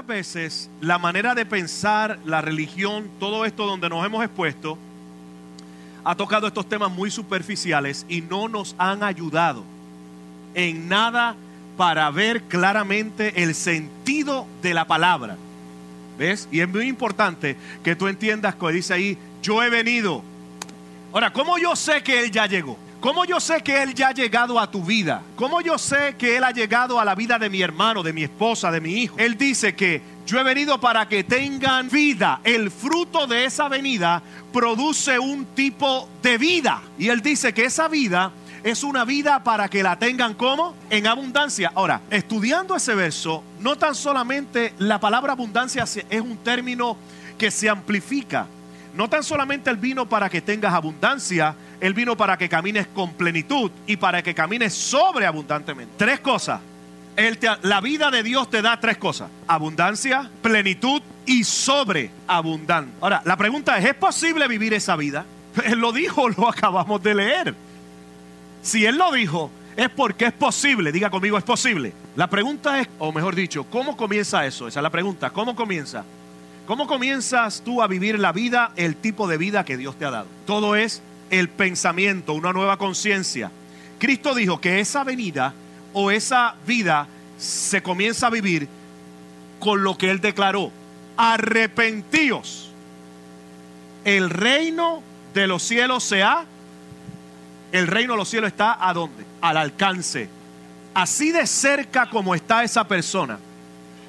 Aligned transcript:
Muchas 0.00 0.16
veces 0.16 0.70
la 0.80 0.96
manera 0.96 1.34
de 1.34 1.44
pensar, 1.44 2.18
la 2.24 2.40
religión, 2.40 3.10
todo 3.20 3.44
esto 3.44 3.66
donde 3.66 3.90
nos 3.90 4.06
hemos 4.06 4.24
expuesto, 4.24 4.78
ha 6.02 6.14
tocado 6.14 6.46
estos 6.46 6.66
temas 6.66 6.90
muy 6.90 7.10
superficiales 7.10 8.06
y 8.08 8.22
no 8.22 8.48
nos 8.48 8.74
han 8.78 9.02
ayudado 9.02 9.62
en 10.54 10.88
nada 10.88 11.36
para 11.76 12.10
ver 12.10 12.44
claramente 12.44 13.42
el 13.42 13.54
sentido 13.54 14.46
de 14.62 14.72
la 14.72 14.86
palabra. 14.86 15.36
¿Ves? 16.18 16.48
Y 16.50 16.60
es 16.60 16.68
muy 16.70 16.88
importante 16.88 17.58
que 17.84 17.94
tú 17.94 18.08
entiendas 18.08 18.54
que 18.54 18.72
dice 18.72 18.94
ahí, 18.94 19.18
yo 19.42 19.62
he 19.62 19.68
venido. 19.68 20.22
Ahora, 21.12 21.30
¿cómo 21.30 21.58
yo 21.58 21.76
sé 21.76 22.02
que 22.02 22.20
Él 22.20 22.30
ya 22.30 22.46
llegó? 22.46 22.78
¿Cómo 23.00 23.24
yo 23.24 23.40
sé 23.40 23.62
que 23.62 23.82
Él 23.82 23.94
ya 23.94 24.08
ha 24.08 24.12
llegado 24.12 24.60
a 24.60 24.70
tu 24.70 24.84
vida? 24.84 25.22
¿Cómo 25.34 25.62
yo 25.62 25.78
sé 25.78 26.16
que 26.18 26.36
Él 26.36 26.44
ha 26.44 26.50
llegado 26.50 27.00
a 27.00 27.04
la 27.04 27.14
vida 27.14 27.38
de 27.38 27.48
mi 27.48 27.62
hermano, 27.62 28.02
de 28.02 28.12
mi 28.12 28.24
esposa, 28.24 28.70
de 28.70 28.78
mi 28.82 28.92
hijo? 28.92 29.16
Él 29.18 29.38
dice 29.38 29.74
que 29.74 30.02
yo 30.26 30.38
he 30.38 30.42
venido 30.42 30.78
para 30.78 31.08
que 31.08 31.24
tengan 31.24 31.88
vida. 31.88 32.40
El 32.44 32.70
fruto 32.70 33.26
de 33.26 33.46
esa 33.46 33.68
venida 33.68 34.22
produce 34.52 35.18
un 35.18 35.46
tipo 35.46 36.10
de 36.22 36.36
vida. 36.36 36.82
Y 36.98 37.08
Él 37.08 37.22
dice 37.22 37.54
que 37.54 37.64
esa 37.64 37.88
vida 37.88 38.32
es 38.62 38.84
una 38.84 39.06
vida 39.06 39.42
para 39.42 39.70
que 39.70 39.82
la 39.82 39.98
tengan 39.98 40.34
como 40.34 40.74
en 40.90 41.06
abundancia. 41.06 41.72
Ahora, 41.74 42.02
estudiando 42.10 42.76
ese 42.76 42.94
verso, 42.94 43.42
no 43.60 43.76
tan 43.76 43.94
solamente 43.94 44.74
la 44.78 45.00
palabra 45.00 45.32
abundancia 45.32 45.84
es 45.84 46.20
un 46.20 46.36
término 46.36 46.98
que 47.38 47.50
se 47.50 47.70
amplifica. 47.70 48.46
No 48.94 49.08
tan 49.08 49.22
solamente 49.22 49.70
Él 49.70 49.76
vino 49.76 50.06
para 50.06 50.28
que 50.28 50.42
tengas 50.42 50.74
abundancia, 50.74 51.54
Él 51.80 51.94
vino 51.94 52.16
para 52.16 52.36
que 52.36 52.48
camines 52.48 52.86
con 52.88 53.14
plenitud 53.14 53.70
y 53.86 53.96
para 53.96 54.22
que 54.22 54.34
camines 54.34 54.74
sobreabundantemente. 54.74 55.94
Tres 55.96 56.20
cosas. 56.20 56.60
la 57.62 57.80
vida 57.80 58.10
de 58.10 58.22
Dios 58.22 58.50
te 58.50 58.62
da 58.62 58.78
tres 58.78 58.98
cosas. 58.98 59.30
Abundancia, 59.46 60.30
plenitud 60.42 61.02
y 61.26 61.44
sobreabundante. 61.44 62.92
Ahora, 63.00 63.22
la 63.24 63.36
pregunta 63.36 63.78
es, 63.78 63.84
¿es 63.86 63.94
posible 63.94 64.46
vivir 64.48 64.74
esa 64.74 64.96
vida? 64.96 65.24
Él 65.64 65.78
lo 65.78 65.92
dijo, 65.92 66.28
lo 66.28 66.48
acabamos 66.48 67.02
de 67.02 67.14
leer. 67.14 67.54
Si 68.62 68.84
Él 68.84 68.98
lo 68.98 69.10
dijo, 69.12 69.50
es 69.76 69.88
porque 69.88 70.26
es 70.26 70.32
posible. 70.32 70.92
Diga 70.92 71.10
conmigo, 71.10 71.38
es 71.38 71.44
posible. 71.44 71.94
La 72.16 72.28
pregunta 72.28 72.80
es, 72.80 72.88
o 72.98 73.12
mejor 73.12 73.34
dicho, 73.34 73.64
¿cómo 73.64 73.96
comienza 73.96 74.44
eso? 74.44 74.68
Esa 74.68 74.80
es 74.80 74.82
la 74.82 74.90
pregunta. 74.90 75.30
¿Cómo 75.30 75.56
comienza? 75.56 76.04
¿Cómo 76.66 76.86
comienzas 76.86 77.62
tú 77.64 77.82
a 77.82 77.86
vivir 77.86 78.18
la 78.18 78.32
vida, 78.32 78.72
el 78.76 78.96
tipo 78.96 79.26
de 79.26 79.38
vida 79.38 79.64
que 79.64 79.76
Dios 79.76 79.96
te 79.96 80.04
ha 80.04 80.10
dado? 80.10 80.26
Todo 80.46 80.76
es 80.76 81.02
el 81.30 81.48
pensamiento, 81.48 82.34
una 82.34 82.52
nueva 82.52 82.76
conciencia. 82.76 83.50
Cristo 83.98 84.34
dijo 84.34 84.60
que 84.60 84.80
esa 84.80 85.04
venida 85.04 85.54
o 85.92 86.10
esa 86.10 86.54
vida 86.66 87.06
se 87.38 87.82
comienza 87.82 88.26
a 88.26 88.30
vivir 88.30 88.68
con 89.58 89.82
lo 89.82 89.96
que 89.96 90.10
Él 90.10 90.20
declaró. 90.20 90.70
Arrepentíos. 91.16 92.70
El 94.04 94.30
reino 94.30 95.02
de 95.34 95.46
los 95.46 95.62
cielos 95.62 96.04
se 96.04 96.22
ha... 96.22 96.44
El 97.72 97.86
reino 97.86 98.14
de 98.14 98.18
los 98.18 98.28
cielos 98.28 98.48
está 98.48 98.76
a 98.86 98.92
dónde? 98.92 99.24
Al 99.40 99.56
alcance. 99.56 100.28
Así 100.92 101.30
de 101.30 101.46
cerca 101.46 102.10
como 102.10 102.34
está 102.34 102.64
esa 102.64 102.86
persona, 102.88 103.38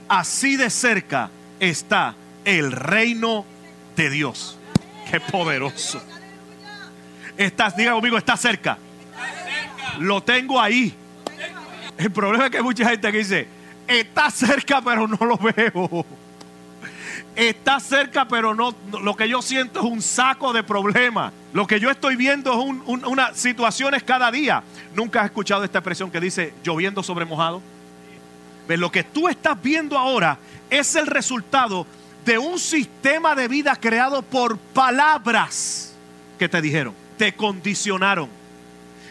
así 0.08 0.56
de 0.58 0.70
cerca 0.72 1.30
está 1.60 2.16
el 2.44 2.72
reino 2.72 3.46
de 3.96 4.10
Dios. 4.10 4.58
Qué 5.10 5.20
poderoso. 5.20 6.02
Diga 7.76 7.94
conmigo, 7.94 8.18
está 8.18 8.38
cerca. 8.38 8.78
Lo 10.00 10.22
tengo 10.22 10.60
ahí. 10.60 10.94
El 11.98 12.12
problema 12.12 12.46
es 12.46 12.52
que 12.52 12.58
hay 12.58 12.64
mucha 12.64 12.88
gente 12.88 13.12
que 13.12 13.18
dice, 13.18 13.48
está 13.88 14.30
cerca 14.30 14.82
pero 14.82 15.08
no 15.08 15.26
lo 15.26 15.38
veo. 15.38 16.06
Está 17.36 17.80
cerca 17.80 18.28
pero 18.28 18.54
no, 18.54 18.76
lo 19.02 19.16
que 19.16 19.28
yo 19.28 19.42
siento 19.42 19.80
es 19.80 19.86
un 19.86 20.02
saco 20.02 20.54
de 20.54 20.64
problemas. 20.64 21.34
Lo 21.54 21.66
que 21.66 21.80
yo 21.80 21.90
estoy 21.90 22.16
viendo 22.16 22.54
es 22.54 22.60
una 22.88 23.34
situaciones 23.34 24.04
cada 24.04 24.32
día. 24.32 24.64
Nunca 24.94 25.22
has 25.22 25.26
escuchado 25.26 25.64
esta 25.64 25.80
expresión 25.80 26.12
que 26.12 26.20
dice 26.20 26.54
lloviendo 26.64 27.02
sobre 27.02 27.26
mojado. 27.26 27.62
Lo 28.68 28.92
que 28.92 29.04
tú 29.04 29.28
estás 29.28 29.62
viendo 29.62 29.98
ahora 29.98 30.38
es 30.70 30.96
el 30.96 31.08
resultado 31.08 31.86
de 32.24 32.38
un 32.38 32.60
sistema 32.60 33.36
de 33.36 33.48
vida 33.48 33.76
creado 33.76 34.22
por 34.22 34.58
palabras 34.58 35.94
que 36.38 36.48
te 36.48 36.62
dijeron, 36.62 36.94
te 37.22 37.34
condicionaron. 37.34 38.28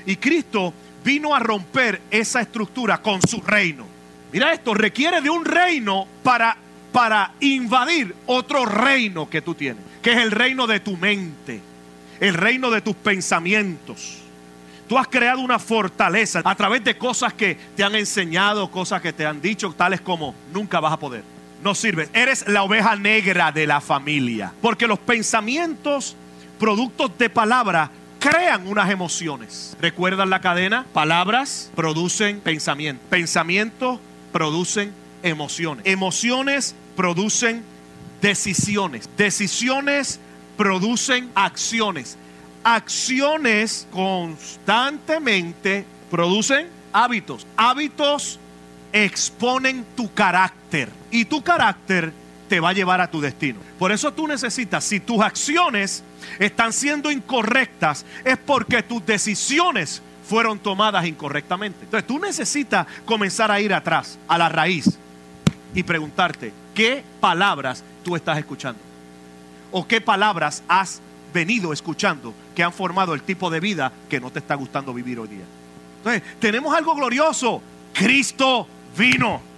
Y 0.04 0.16
Cristo 0.16 0.74
vino 1.04 1.32
a 1.32 1.38
romper 1.38 2.02
esa 2.10 2.40
estructura 2.40 3.00
con 3.00 3.22
su 3.22 3.40
reino. 3.40 3.86
Mira 4.32 4.52
esto, 4.52 4.74
requiere 4.74 5.20
de 5.20 5.30
un 5.30 5.44
reino 5.44 6.08
para, 6.24 6.56
para 6.90 7.34
invadir 7.38 8.12
otro 8.26 8.66
reino 8.66 9.30
que 9.30 9.42
tú 9.42 9.54
tienes, 9.54 9.84
que 10.02 10.10
es 10.10 10.18
el 10.18 10.32
reino 10.32 10.66
de 10.66 10.80
tu 10.80 10.96
mente, 10.96 11.60
el 12.18 12.34
reino 12.34 12.68
de 12.72 12.80
tus 12.80 12.96
pensamientos. 12.96 14.16
Tú 14.88 14.98
has 14.98 15.06
creado 15.06 15.40
una 15.40 15.60
fortaleza 15.60 16.42
a 16.44 16.54
través 16.56 16.82
de 16.82 16.98
cosas 16.98 17.32
que 17.32 17.56
te 17.76 17.84
han 17.84 17.94
enseñado, 17.94 18.72
cosas 18.72 19.00
que 19.00 19.12
te 19.12 19.24
han 19.24 19.40
dicho, 19.40 19.72
tales 19.72 20.00
como 20.00 20.34
nunca 20.52 20.80
vas 20.80 20.94
a 20.94 20.98
poder 20.98 21.22
no 21.62 21.74
sirve. 21.74 22.08
Eres 22.14 22.48
la 22.48 22.62
oveja 22.62 22.96
negra 22.96 23.52
de 23.52 23.66
la 23.66 23.82
familia. 23.82 24.50
Porque 24.62 24.86
los 24.86 24.98
pensamientos, 24.98 26.16
productos 26.58 27.16
de 27.18 27.28
palabra, 27.28 27.90
crean 28.20 28.68
unas 28.68 28.90
emociones. 28.90 29.76
¿Recuerdan 29.80 30.30
la 30.30 30.40
cadena? 30.40 30.86
Palabras 30.92 31.70
producen 31.74 32.38
pensamiento. 32.40 33.02
Pensamientos 33.10 33.98
producen 34.30 34.92
emociones. 35.24 35.84
Emociones 35.86 36.76
producen 36.94 37.64
decisiones. 38.20 39.08
Decisiones 39.16 40.20
producen 40.56 41.30
acciones. 41.34 42.16
Acciones 42.62 43.88
constantemente 43.90 45.86
producen 46.10 46.68
hábitos. 46.92 47.46
Hábitos 47.56 48.38
exponen 48.92 49.86
tu 49.96 50.12
carácter 50.12 50.90
y 51.10 51.24
tu 51.24 51.42
carácter 51.42 52.12
te 52.50 52.58
va 52.58 52.70
a 52.70 52.72
llevar 52.72 53.00
a 53.00 53.08
tu 53.08 53.20
destino. 53.20 53.60
Por 53.78 53.92
eso 53.92 54.12
tú 54.12 54.26
necesitas, 54.26 54.82
si 54.82 54.98
tus 54.98 55.22
acciones 55.22 56.02
están 56.40 56.72
siendo 56.72 57.08
incorrectas, 57.12 58.04
es 58.24 58.36
porque 58.38 58.82
tus 58.82 59.06
decisiones 59.06 60.02
fueron 60.28 60.58
tomadas 60.58 61.06
incorrectamente. 61.06 61.84
Entonces 61.84 62.08
tú 62.08 62.18
necesitas 62.18 62.88
comenzar 63.04 63.52
a 63.52 63.60
ir 63.60 63.72
atrás, 63.72 64.18
a 64.26 64.36
la 64.36 64.48
raíz, 64.48 64.98
y 65.76 65.84
preguntarte, 65.84 66.52
¿qué 66.74 67.04
palabras 67.20 67.84
tú 68.02 68.16
estás 68.16 68.36
escuchando? 68.36 68.80
¿O 69.70 69.86
qué 69.86 70.00
palabras 70.00 70.64
has 70.66 71.00
venido 71.32 71.72
escuchando 71.72 72.34
que 72.56 72.64
han 72.64 72.72
formado 72.72 73.14
el 73.14 73.22
tipo 73.22 73.48
de 73.48 73.60
vida 73.60 73.92
que 74.08 74.18
no 74.18 74.32
te 74.32 74.40
está 74.40 74.56
gustando 74.56 74.92
vivir 74.92 75.20
hoy 75.20 75.28
día? 75.28 75.44
Entonces, 75.98 76.22
tenemos 76.40 76.74
algo 76.74 76.96
glorioso. 76.96 77.62
Cristo 77.92 78.66
vino. 78.98 79.49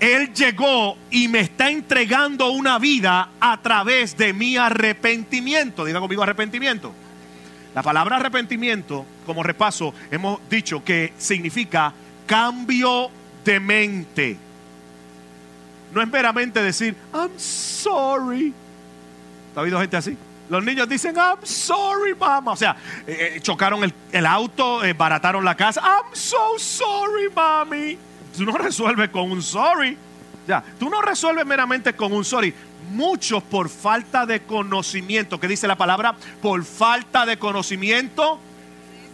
Él 0.00 0.32
llegó 0.32 0.96
y 1.10 1.28
me 1.28 1.40
está 1.40 1.70
entregando 1.70 2.50
una 2.50 2.78
vida 2.78 3.30
a 3.40 3.60
través 3.60 4.16
de 4.16 4.32
mi 4.32 4.56
arrepentimiento. 4.56 5.84
Diga 5.84 6.00
conmigo 6.00 6.22
arrepentimiento. 6.22 6.92
La 7.74 7.82
palabra 7.82 8.16
arrepentimiento, 8.16 9.04
como 9.26 9.42
repaso, 9.42 9.92
hemos 10.10 10.40
dicho 10.48 10.84
que 10.84 11.12
significa 11.18 11.92
cambio 12.26 13.10
de 13.44 13.60
mente. 13.60 14.36
No 15.92 16.02
es 16.02 16.08
meramente 16.08 16.62
decir, 16.62 16.94
I'm 17.12 17.38
sorry. 17.38 18.52
¿Ha 19.56 19.60
habido 19.60 19.80
gente 19.80 19.96
así? 19.96 20.16
Los 20.48 20.64
niños 20.64 20.88
dicen, 20.88 21.16
I'm 21.16 21.44
sorry, 21.44 22.14
mama. 22.14 22.52
O 22.52 22.56
sea, 22.56 22.76
eh, 23.06 23.34
eh, 23.36 23.40
chocaron 23.40 23.92
el, 24.12 24.26
auto, 24.26 24.84
eh, 24.84 24.92
barataron 24.92 25.44
la 25.44 25.56
casa. 25.56 25.80
I'm 25.82 26.14
so 26.14 26.58
sorry, 26.58 27.28
mami. 27.34 27.98
Tú 28.36 28.44
no 28.44 28.52
resuelves 28.52 29.10
con 29.10 29.30
un 29.30 29.42
sorry. 29.42 29.96
Ya, 30.46 30.64
tú 30.78 30.88
no 30.88 31.02
resuelves 31.02 31.44
meramente 31.44 31.94
con 31.94 32.12
un 32.12 32.24
sorry. 32.24 32.54
Muchos 32.92 33.42
por 33.42 33.68
falta 33.68 34.24
de 34.24 34.40
conocimiento, 34.40 35.38
que 35.38 35.48
dice 35.48 35.68
la 35.68 35.76
palabra, 35.76 36.14
por 36.40 36.64
falta 36.64 37.26
de 37.26 37.38
conocimiento 37.38 38.40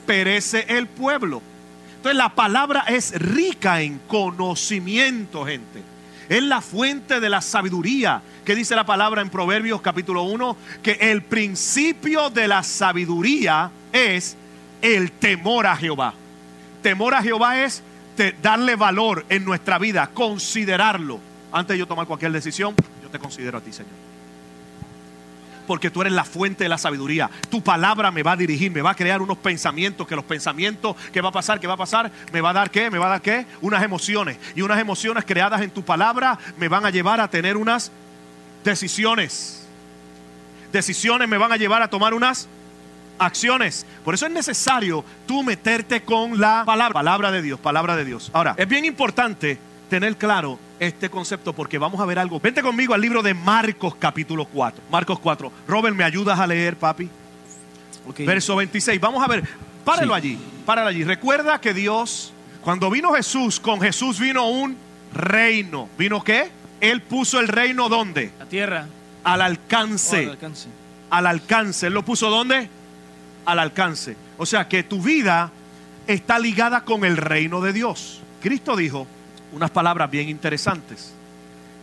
perece 0.07 0.67
el 0.69 0.87
pueblo. 0.87 1.43
Entonces 1.97 2.17
la 2.17 2.35
palabra 2.35 2.85
es 2.87 3.13
rica 3.19 3.81
en 3.81 3.99
conocimiento, 4.07 5.45
gente. 5.47 5.83
Es 6.29 6.43
la 6.43 6.61
fuente 6.61 7.21
de 7.21 7.31
la 7.31 7.41
sabiduría. 7.41 8.23
Que 8.45 8.55
dice 8.55 8.77
la 8.77 8.85
palabra 8.85 9.23
en 9.23 9.31
Proverbios 9.31 9.81
capítulo 9.81 10.23
1? 10.25 10.57
Que 10.83 10.93
el 10.93 11.23
principio 11.23 12.31
de 12.31 12.47
la 12.47 12.63
sabiduría 12.63 13.71
es 13.93 14.37
el 14.83 15.13
temor 15.13 15.67
a 15.67 15.77
Jehová. 15.77 16.13
Temor 16.83 17.15
a 17.15 17.23
Jehová 17.23 17.63
es 17.63 17.83
darle 18.43 18.77
valor 18.77 19.25
en 19.29 19.45
nuestra 19.45 19.79
vida, 19.79 20.11
considerarlo. 20.13 21.21
Antes 21.53 21.75
de 21.75 21.79
yo 21.79 21.87
tomar 21.87 22.07
cualquier 22.07 22.33
decisión, 22.33 22.75
yo 23.03 23.09
te 23.11 23.19
considero 23.19 23.59
a 23.59 23.61
ti, 23.61 23.73
Señor. 23.73 23.93
porque 25.67 25.91
tú 25.91 26.03
eres 26.03 26.13
la 26.13 26.25
fuente 26.25 26.65
de 26.65 26.69
la 26.69 26.77
sabiduría. 26.77 27.31
Tu 27.49 27.63
palabra 27.63 28.11
me 28.11 28.23
va 28.23 28.33
a 28.33 28.37
dirigir, 28.37 28.71
me 28.71 28.83
va 28.83 28.91
a 28.91 28.95
crear 28.95 29.23
unos 29.23 29.39
pensamientos, 29.39 30.07
que 30.07 30.15
los 30.15 30.25
pensamientos, 30.25 30.95
¿qué 31.13 31.21
va 31.23 31.31
a 31.31 31.33
pasar? 31.33 31.59
¿Qué 31.59 31.67
va 31.67 31.75
a 31.75 31.79
pasar? 31.79 32.11
¿Me 32.33 32.41
va 32.41 32.51
a 32.51 32.53
dar 32.53 32.71
qué? 32.71 32.91
¿Me 32.91 32.99
va 32.99 33.07
a 33.07 33.11
dar 33.11 33.23
qué? 33.23 33.47
Unas 33.63 33.83
emociones. 33.83 34.37
Y 34.55 34.63
unas 34.63 34.79
emociones 34.79 35.25
creadas 35.25 35.63
en 35.63 35.71
tu 35.71 35.83
palabra 35.83 36.39
me 36.59 36.69
van 36.69 36.85
a 36.85 36.91
llevar 36.91 37.21
a 37.21 37.29
tener 37.29 37.57
unas 37.57 37.91
decisiones. 38.63 39.67
Decisiones 40.71 41.29
me 41.29 41.39
van 41.39 41.53
a 41.53 41.57
llevar 41.57 41.81
a 41.81 41.89
tomar 41.89 42.13
unas 42.15 42.49
acciones. 43.19 43.87
Por 44.05 44.15
eso 44.15 44.27
es 44.27 44.33
necesario 44.33 45.05
tú 45.27 45.43
meterte 45.43 46.03
con 46.03 46.41
la 46.41 46.65
palabra, 46.65 46.95
palabra 46.95 47.31
de 47.31 47.43
Dios, 47.43 47.61
palabra 47.61 47.97
de 47.97 48.05
Dios. 48.05 48.31
Ahora, 48.33 48.55
es 48.57 48.69
bien 48.69 48.85
importante 48.85 49.59
tener 49.89 50.17
claro 50.17 50.59
este 50.81 51.09
concepto 51.09 51.53
porque 51.53 51.79
vamos 51.79 52.01
a 52.01 52.05
ver 52.05 52.19
algo. 52.19 52.41
Vente 52.41 52.63
conmigo 52.63 52.95
al 52.95 53.01
libro 53.01 53.23
de 53.23 53.35
Marcos 53.35 53.95
capítulo 53.97 54.45
4. 54.47 54.83
Marcos 54.91 55.19
4. 55.21 55.53
Robert, 55.69 55.97
¿me 55.97 56.05
ayudas 56.05 56.39
a 56.39 56.47
leer, 56.47 56.77
papi? 56.77 57.09
Verso 58.19 58.57
26. 58.57 59.01
Vamos 59.01 59.23
a 59.23 59.29
ver. 59.29 59.45
Páralo 59.85 60.15
allí. 60.15 60.39
Páralo 60.67 60.89
allí. 60.89 61.05
Recuerda 61.05 61.61
que 61.61 61.75
Dios, 61.75 62.33
cuando 62.63 62.91
vino 62.91 63.13
Jesús, 63.13 63.61
con 63.61 63.81
Jesús 63.81 64.19
vino 64.19 64.49
un 64.49 64.77
reino. 65.13 65.89
¿Vino 65.97 66.23
qué? 66.23 66.51
Él 66.81 67.01
puso 67.03 67.41
el 67.41 67.49
reino 67.49 67.89
¿dónde? 67.89 68.33
La 68.39 68.47
tierra. 68.47 68.87
Al 69.23 69.41
alcance. 69.41 70.17
Oh, 70.17 70.23
al 70.23 70.31
alcance. 70.31 70.69
Al 71.11 71.27
alcance. 71.27 71.87
¿Él 71.87 71.95
lo 71.95 72.05
puso 72.05 72.29
dónde? 72.29 72.69
Al 73.45 73.59
alcance. 73.59 74.17
O 74.39 74.47
sea 74.47 74.69
que 74.69 74.83
tu 74.83 75.03
vida 75.03 75.51
está 76.07 76.39
ligada 76.39 76.83
con 76.83 77.05
el 77.05 77.17
reino 77.17 77.61
de 77.61 77.73
Dios. 77.73 78.21
Cristo 78.43 78.77
dijo, 78.77 79.07
unas 79.53 79.71
palabras 79.71 80.11
bien 80.11 80.29
interesantes. 80.29 81.13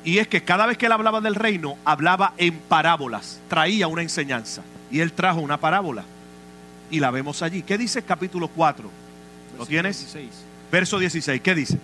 Y 0.04 0.18
es 0.18 0.28
que 0.28 0.44
cada 0.44 0.66
vez 0.66 0.78
que 0.78 0.88
él 0.88 0.92
hablaba 0.92 1.22
del 1.22 1.36
reino, 1.36 1.78
hablaba 1.86 2.34
en 2.38 2.58
parábolas, 2.58 3.40
traía 3.48 3.88
una 3.88 4.02
enseñanza. 4.02 4.64
Y 4.90 5.00
él 5.00 5.14
trajo 5.14 5.40
una 5.40 5.58
parábola. 5.58 6.04
Y 6.90 7.00
la 7.00 7.12
vemos 7.12 7.42
allí. 7.42 7.62
¿Qué 7.62 7.78
dice 7.78 8.00
el 8.00 8.06
capítulo 8.06 8.48
4? 8.48 8.90
¿Lo 9.58 9.66
tienes? 9.66 10.00
16. 10.00 10.30
Verso 10.72 11.00
16. 11.00 11.42
¿Qué 11.42 11.56
dice? 11.56 11.78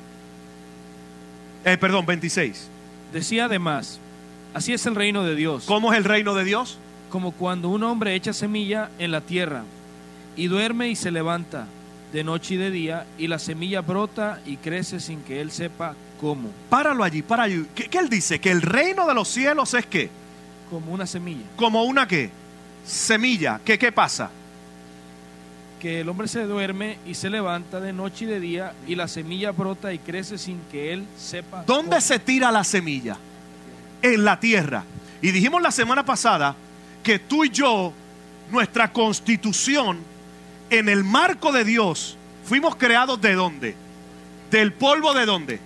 Eh, 1.64 1.78
perdón, 1.78 2.06
26. 2.06 2.68
Decía 3.14 3.46
además, 3.46 4.00
así 4.54 4.74
es 4.74 4.86
el 4.86 4.96
reino 4.96 5.24
de 5.24 5.36
Dios, 5.36 5.66
¿Cómo 5.66 5.92
es 5.94 5.98
el 5.98 6.04
reino 6.04 6.34
de 6.34 6.44
Dios? 6.44 6.78
Como 7.10 7.32
cuando 7.32 7.70
un 7.70 7.84
hombre 7.84 8.16
echa 8.16 8.34
semilla 8.34 8.90
en 9.00 9.12
la 9.12 9.22
tierra 9.22 9.64
y 10.36 10.48
duerme 10.48 10.90
y 10.90 10.96
se 10.96 11.12
levanta 11.12 11.68
de 12.14 12.24
noche 12.24 12.56
y 12.56 12.58
de 12.58 12.72
día 12.72 13.06
y 13.18 13.28
la 13.28 13.40
semilla 13.40 13.82
brota 13.82 14.40
y 14.46 14.58
crece 14.58 15.00
sin 15.00 15.22
que 15.22 15.42
él 15.42 15.52
sepa 15.52 15.96
cómo, 16.22 16.50
Páralo 16.70 17.04
allí, 17.04 17.22
para 17.22 17.44
allí. 17.44 17.66
¿Qué, 17.76 17.86
qué 17.90 17.98
él 18.00 18.10
dice? 18.10 18.40
Que 18.40 18.52
el 18.52 18.62
reino 18.62 19.06
de 19.08 19.14
los 19.14 19.28
cielos 19.28 19.74
es 19.74 19.86
qué? 19.86 20.10
como 20.70 20.92
una 20.94 21.06
semilla. 21.06 21.46
Como 21.56 21.84
una 21.84 22.08
qué? 22.08 22.30
Semilla. 22.86 23.62
¿Qué, 23.64 23.78
qué 23.80 23.92
pasa? 23.92 24.30
Que 25.80 26.02
el 26.02 26.10
hombre 26.10 26.28
se 26.28 26.44
duerme 26.44 26.98
y 27.06 27.14
se 27.14 27.30
levanta 27.30 27.80
de 27.80 27.94
noche 27.94 28.26
y 28.26 28.28
de 28.28 28.40
día 28.40 28.74
y 28.88 28.96
la 28.96 29.08
semilla 29.08 29.52
brota 29.52 29.94
y 29.94 30.00
crece 30.00 30.38
sin 30.38 30.60
que 30.72 30.92
él 30.92 31.06
sepa 31.18 31.64
¿Dónde 31.66 31.92
cómo. 31.92 32.02
se 32.02 32.20
tira 32.20 32.52
la 32.52 32.64
semilla? 32.64 33.18
En 34.02 34.26
la 34.26 34.40
tierra. 34.40 34.84
Y 35.22 35.32
dijimos 35.32 35.62
la 35.62 35.72
semana 35.72 36.04
pasada 36.04 36.56
que 37.04 37.20
tú 37.20 37.46
y 37.46 37.50
yo, 37.50 37.94
nuestra 38.52 38.92
constitución, 38.92 40.00
en 40.70 40.90
el 40.90 41.04
marco 41.04 41.52
de 41.52 41.64
Dios, 41.64 42.18
fuimos 42.46 42.76
creados 42.76 43.20
de 43.22 43.34
dónde? 43.34 43.76
Del 44.52 44.74
polvo 44.74 45.14
de 45.14 45.26
dónde? 45.26 45.60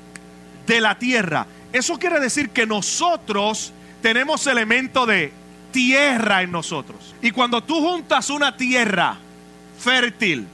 De 0.67 0.81
la 0.81 0.97
tierra. 0.97 1.47
Eso 1.73 1.97
quiere 1.97 2.19
decir 2.19 2.49
que 2.49 2.65
nosotros 2.65 3.73
tenemos 4.01 4.45
elemento 4.47 5.05
de 5.05 5.31
tierra 5.71 6.41
en 6.41 6.51
nosotros. 6.51 7.15
Y 7.21 7.31
cuando 7.31 7.63
tú 7.63 7.79
juntas 7.79 8.29
una 8.29 8.55
tierra 8.55 9.17
fértil 9.79 10.47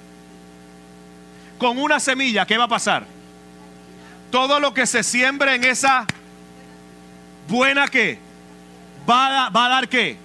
con 1.57 1.79
una 1.79 1.99
semilla, 1.99 2.45
¿qué 2.45 2.57
va 2.57 2.65
a 2.65 2.69
pasar? 2.69 3.05
Todo 4.31 4.59
lo 4.59 4.73
que 4.73 4.85
se 4.85 5.03
siembre 5.03 5.55
en 5.55 5.63
esa 5.63 6.05
buena 7.47 7.87
que 7.87 8.19
va 9.09 9.49
va 9.49 9.65
a 9.65 9.69
dar 9.69 9.89
qué? 9.89 10.17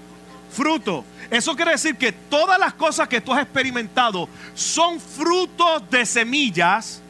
Fruto. 0.53 1.05
Eso 1.31 1.57
quiere 1.57 1.73
decir 1.73 1.97
que 1.97 2.13
todas 2.13 2.59
las 2.59 2.75
cosas 2.75 3.09
que 3.09 3.21
tú 3.21 3.33
has 3.33 3.43
experimentado 3.43 4.29
son 4.55 5.01
frutos 5.01 5.89
de 5.91 6.05
semillas 6.05 7.01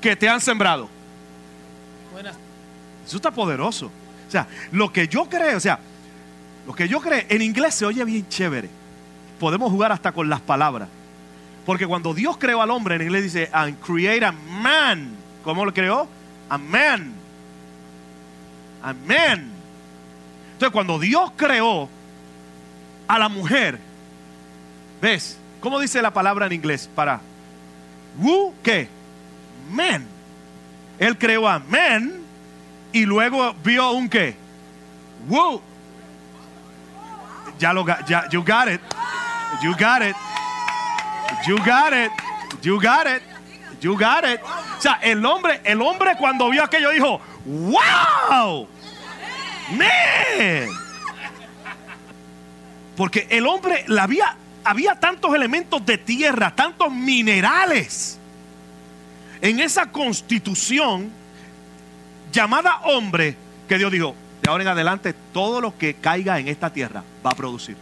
que 0.00 0.16
te 0.16 0.28
han 0.28 0.40
sembrado. 0.40 0.88
Eso 3.06 3.16
está 3.16 3.30
poderoso. 3.30 3.86
O 3.86 4.30
sea, 4.30 4.46
lo 4.72 4.92
que 4.92 5.06
yo 5.06 5.28
creo, 5.28 5.56
o 5.56 5.60
sea, 5.60 5.78
lo 6.66 6.74
que 6.74 6.88
yo 6.88 7.00
creo, 7.00 7.24
en 7.28 7.42
inglés 7.42 7.74
se 7.74 7.84
oye 7.84 8.04
bien 8.04 8.26
chévere. 8.28 8.70
Podemos 9.38 9.70
jugar 9.70 9.92
hasta 9.92 10.12
con 10.12 10.28
las 10.28 10.40
palabras. 10.40 10.88
Porque 11.66 11.86
cuando 11.86 12.14
Dios 12.14 12.38
creó 12.38 12.62
al 12.62 12.70
hombre, 12.70 12.94
en 12.94 13.02
inglés 13.02 13.24
dice, 13.24 13.50
and 13.52 13.78
create 13.80 14.24
a 14.24 14.32
man. 14.32 15.10
¿Cómo 15.44 15.64
lo 15.64 15.74
creó? 15.74 16.08
A 16.48 16.56
man. 16.56 17.12
A 18.82 18.94
man. 18.94 19.50
Entonces, 20.52 20.72
cuando 20.72 20.98
Dios 20.98 21.32
creó 21.36 21.88
a 23.08 23.18
la 23.18 23.28
mujer, 23.28 23.78
¿ves? 25.00 25.38
¿Cómo 25.60 25.80
dice 25.80 26.02
la 26.02 26.12
palabra 26.12 26.46
en 26.46 26.52
inglés 26.52 26.88
para? 26.94 27.20
Who, 28.18 28.54
¿qué? 28.62 28.88
Man. 29.70 30.06
Él 30.98 31.18
creó 31.18 31.48
a 31.48 31.58
man 31.58 32.20
y 32.92 33.04
luego 33.04 33.54
vio 33.62 33.90
un 33.90 34.08
qué? 34.08 34.36
Woo. 35.28 35.60
Ya 37.58 37.72
lo 37.72 37.84
ya 38.06 38.28
you 38.30 38.42
got 38.42 38.68
it. 38.68 38.80
You 39.62 39.72
got 39.72 40.02
it. 40.02 40.16
You 41.46 41.56
got 41.58 41.92
it. 41.92 42.12
You 42.62 42.80
got 42.80 43.06
it. 43.06 43.22
You 43.80 43.96
got 43.96 44.24
it. 44.24 44.40
O 44.78 44.80
sea, 44.80 44.98
el 45.02 45.24
hombre, 45.24 45.60
el 45.64 45.80
hombre 45.80 46.16
cuando 46.18 46.50
vio 46.50 46.62
aquello 46.62 46.90
dijo, 46.90 47.20
"Wow! 47.44 48.68
Man." 49.70 50.85
Porque 52.96 53.26
el 53.30 53.46
hombre 53.46 53.84
había 53.98 54.36
había 54.66 54.96
tantos 54.96 55.32
elementos 55.32 55.86
de 55.86 55.96
tierra, 55.96 56.52
tantos 56.54 56.92
minerales 56.92 58.18
en 59.40 59.60
esa 59.60 59.92
constitución 59.92 61.08
llamada 62.32 62.80
hombre 62.84 63.36
que 63.68 63.78
Dios 63.78 63.92
dijo, 63.92 64.16
de 64.42 64.50
ahora 64.50 64.64
en 64.64 64.68
adelante 64.68 65.14
todo 65.32 65.60
lo 65.60 65.78
que 65.78 65.94
caiga 65.94 66.40
en 66.40 66.48
esta 66.48 66.72
tierra 66.72 67.04
va 67.24 67.30
a 67.30 67.34
producir. 67.36 67.76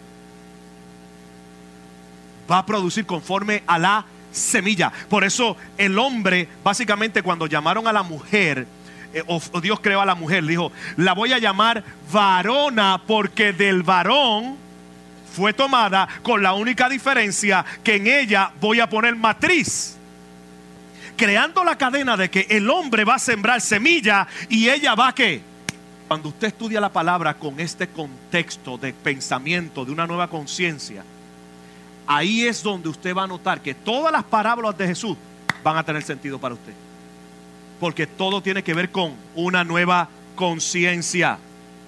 Va 2.50 2.58
a 2.58 2.66
producir 2.66 3.06
conforme 3.06 3.62
a 3.66 3.78
la 3.78 4.04
semilla. 4.30 4.92
Por 5.08 5.24
eso 5.24 5.56
el 5.78 5.98
hombre, 5.98 6.48
básicamente 6.62 7.22
cuando 7.22 7.46
llamaron 7.46 7.88
a 7.88 7.94
la 7.94 8.02
mujer, 8.02 8.66
eh, 9.14 9.22
o, 9.26 9.40
o 9.52 9.60
Dios 9.62 9.80
creó 9.80 10.02
a 10.02 10.06
la 10.06 10.14
mujer, 10.14 10.44
dijo, 10.44 10.70
la 10.98 11.14
voy 11.14 11.32
a 11.32 11.38
llamar 11.38 11.82
varona 12.12 13.00
porque 13.06 13.54
del 13.54 13.82
varón 13.82 14.63
fue 15.34 15.52
tomada 15.52 16.08
con 16.22 16.42
la 16.42 16.54
única 16.54 16.88
diferencia 16.88 17.64
que 17.82 17.96
en 17.96 18.06
ella 18.06 18.52
voy 18.60 18.80
a 18.80 18.88
poner 18.88 19.16
matriz 19.16 19.96
creando 21.16 21.64
la 21.64 21.76
cadena 21.78 22.16
de 22.16 22.30
que 22.30 22.46
el 22.50 22.68
hombre 22.70 23.04
va 23.04 23.16
a 23.16 23.18
sembrar 23.18 23.60
semilla 23.60 24.26
y 24.48 24.68
ella 24.68 24.94
va 24.94 25.08
a 25.08 25.14
qué. 25.14 25.40
Cuando 26.08 26.28
usted 26.28 26.48
estudia 26.48 26.80
la 26.80 26.92
palabra 26.92 27.34
con 27.34 27.58
este 27.60 27.88
contexto 27.88 28.76
de 28.76 28.92
pensamiento, 28.92 29.84
de 29.84 29.92
una 29.92 30.06
nueva 30.06 30.28
conciencia, 30.28 31.02
ahí 32.06 32.46
es 32.46 32.62
donde 32.62 32.88
usted 32.88 33.14
va 33.14 33.24
a 33.24 33.26
notar 33.26 33.60
que 33.60 33.74
todas 33.74 34.12
las 34.12 34.24
parábolas 34.24 34.76
de 34.76 34.86
Jesús 34.86 35.16
van 35.62 35.76
a 35.76 35.84
tener 35.84 36.02
sentido 36.02 36.38
para 36.38 36.54
usted. 36.54 36.74
Porque 37.80 38.06
todo 38.06 38.42
tiene 38.42 38.62
que 38.62 38.74
ver 38.74 38.90
con 38.90 39.14
una 39.34 39.64
nueva 39.64 40.08
conciencia, 40.36 41.38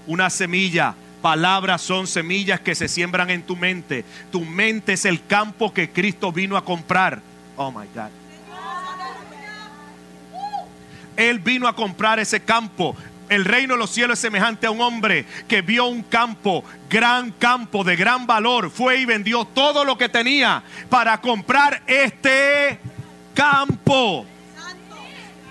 una 0.07 0.31
semilla. 0.31 0.95
Palabras 1.27 1.83
son 1.83 2.07
semillas 2.07 2.61
que 2.61 2.77
se 2.77 2.87
siembran 2.87 3.31
en 3.31 3.43
tu 3.43 3.57
mente. 3.57 4.05
Tu 4.31 4.45
mente 4.45 4.93
es 4.93 5.05
el 5.05 5.27
campo 5.27 5.75
que 5.75 5.91
Cristo 5.91 6.31
vino 6.31 6.57
a 6.57 6.65
comprar. 6.65 7.21
Oh 7.57 7.73
my 7.73 7.85
God. 7.93 8.11
Él 11.17 11.41
vino 11.41 11.67
a 11.67 11.75
comprar 11.75 12.21
ese 12.21 12.39
campo. 12.39 12.95
El 13.29 13.45
reino 13.45 13.75
de 13.75 13.81
los 13.81 13.91
cielos 13.91 14.19
es 14.19 14.21
semejante 14.21 14.69
a 14.69 14.71
un 14.71 14.81
hombre 14.81 15.27
que 15.49 15.63
vio 15.63 15.87
un 15.87 16.05
campo, 16.05 16.63
gran 16.89 17.33
campo 17.33 17.83
de 17.83 17.97
gran 17.97 18.29
valor. 18.29 18.71
Fue 18.71 18.99
y 18.99 19.05
vendió 19.05 19.47
todo 19.47 19.85
lo 19.85 19.99
que 19.99 20.09
tenía 20.09 20.63
para 20.89 21.21
comprar 21.21 21.83
este 21.89 22.79
campo. 23.35 24.25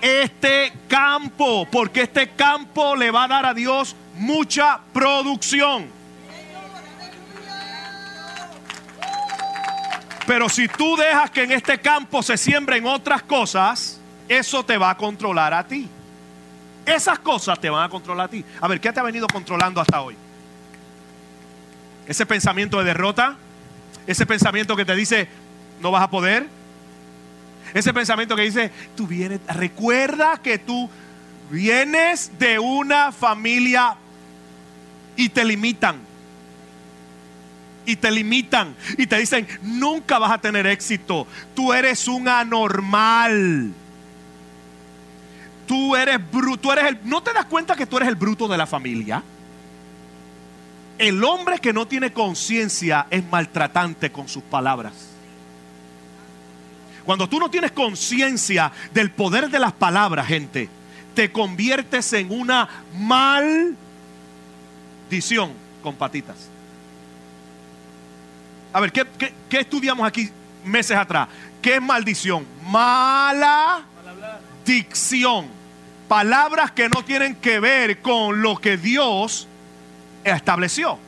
Este 0.06 0.72
campo, 0.86 1.66
porque 1.68 2.02
este 2.02 2.28
campo 2.28 2.94
le 2.94 3.10
va 3.10 3.24
a 3.24 3.26
dar 3.26 3.44
a 3.44 3.52
Dios 3.52 3.96
mucha 4.14 4.78
producción. 4.92 5.88
Pero 10.24 10.48
si 10.48 10.68
tú 10.68 10.94
dejas 10.96 11.28
que 11.32 11.42
en 11.42 11.50
este 11.50 11.80
campo 11.80 12.22
se 12.22 12.36
siembren 12.36 12.86
otras 12.86 13.24
cosas, 13.24 13.98
eso 14.28 14.64
te 14.64 14.78
va 14.78 14.90
a 14.90 14.96
controlar 14.96 15.52
a 15.52 15.66
ti. 15.66 15.88
Esas 16.86 17.18
cosas 17.18 17.58
te 17.58 17.68
van 17.68 17.82
a 17.82 17.88
controlar 17.88 18.26
a 18.26 18.30
ti. 18.30 18.44
A 18.60 18.68
ver, 18.68 18.80
¿qué 18.80 18.92
te 18.92 19.00
ha 19.00 19.02
venido 19.02 19.26
controlando 19.26 19.80
hasta 19.80 20.02
hoy? 20.02 20.16
Ese 22.06 22.24
pensamiento 22.26 22.78
de 22.78 22.84
derrota, 22.84 23.34
ese 24.06 24.24
pensamiento 24.24 24.76
que 24.76 24.84
te 24.84 24.94
dice, 24.94 25.26
no 25.80 25.90
vas 25.90 26.04
a 26.04 26.10
poder. 26.10 26.55
Ese 27.74 27.92
pensamiento 27.92 28.36
que 28.36 28.42
dice, 28.42 28.70
tú 28.96 29.06
vienes, 29.06 29.40
recuerda 29.48 30.38
que 30.42 30.58
tú 30.58 30.88
vienes 31.50 32.30
de 32.38 32.58
una 32.58 33.12
familia 33.12 33.96
y 35.16 35.28
te 35.28 35.44
limitan. 35.44 35.96
Y 37.84 37.96
te 37.96 38.10
limitan 38.10 38.74
y 38.98 39.06
te 39.06 39.16
dicen, 39.16 39.46
nunca 39.62 40.18
vas 40.18 40.32
a 40.32 40.38
tener 40.38 40.66
éxito. 40.66 41.26
Tú 41.54 41.72
eres 41.72 42.08
un 42.08 42.28
anormal. 42.28 43.72
Tú 45.68 45.94
eres 45.94 46.18
bruto, 46.30 46.72
eres 46.72 46.86
el, 46.86 46.98
¿no 47.04 47.22
te 47.22 47.32
das 47.32 47.46
cuenta 47.46 47.76
que 47.76 47.86
tú 47.86 47.96
eres 47.96 48.08
el 48.08 48.16
bruto 48.16 48.48
de 48.48 48.56
la 48.56 48.66
familia? 48.66 49.22
El 50.98 51.22
hombre 51.24 51.58
que 51.58 51.72
no 51.72 51.86
tiene 51.86 52.12
conciencia 52.12 53.06
es 53.10 53.24
maltratante 53.24 54.10
con 54.10 54.28
sus 54.28 54.42
palabras. 54.42 55.15
Cuando 57.06 57.28
tú 57.28 57.38
no 57.38 57.48
tienes 57.48 57.70
conciencia 57.70 58.72
del 58.92 59.12
poder 59.12 59.48
de 59.48 59.60
las 59.60 59.72
palabras, 59.72 60.26
gente, 60.26 60.68
te 61.14 61.30
conviertes 61.30 62.12
en 62.12 62.32
una 62.32 62.68
maldición 62.98 63.76
con 65.84 65.94
patitas. 65.94 66.48
A 68.72 68.80
ver, 68.80 68.90
¿qué, 68.92 69.06
estudiamos 69.50 70.06
aquí 70.06 70.28
meses 70.64 70.96
atrás? 70.96 71.28
¿Qué 71.62 71.76
es 71.76 71.82
maldición? 71.82 72.44
Mala 72.64 73.84
dicción. 74.64 75.46
Palabras 76.08 76.72
que 76.72 76.88
no 76.88 77.04
tienen 77.04 77.36
que 77.36 77.60
ver 77.60 78.02
con 78.02 78.42
lo 78.42 78.56
que 78.56 78.76
Dios 78.76 79.46
estableció. 80.24 80.98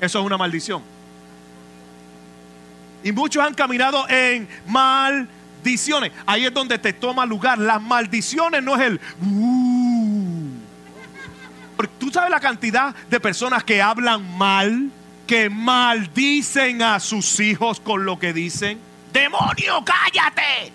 Eso 0.00 0.18
es 0.18 0.26
una 0.26 0.36
maldición. 0.36 0.91
Y 3.02 3.12
muchos 3.12 3.42
han 3.44 3.54
caminado 3.54 4.08
en 4.08 4.48
maldiciones. 4.66 6.12
Ahí 6.26 6.44
es 6.46 6.54
donde 6.54 6.78
te 6.78 6.92
toma 6.92 7.26
lugar. 7.26 7.58
Las 7.58 7.80
maldiciones 7.80 8.62
no 8.62 8.76
es 8.76 8.82
el... 8.82 9.00
Uh. 9.24 10.50
Tú 11.98 12.10
sabes 12.10 12.30
la 12.30 12.40
cantidad 12.40 12.94
de 13.10 13.18
personas 13.18 13.64
que 13.64 13.82
hablan 13.82 14.36
mal, 14.36 14.90
que 15.26 15.50
maldicen 15.50 16.82
a 16.82 17.00
sus 17.00 17.40
hijos 17.40 17.80
con 17.80 18.04
lo 18.04 18.18
que 18.18 18.32
dicen. 18.32 18.78
Demonio, 19.12 19.82
cállate. 19.84 20.72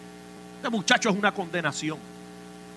Este 0.57 0.69
muchacho 0.69 1.09
es 1.09 1.15
una 1.15 1.33
condenación. 1.33 1.97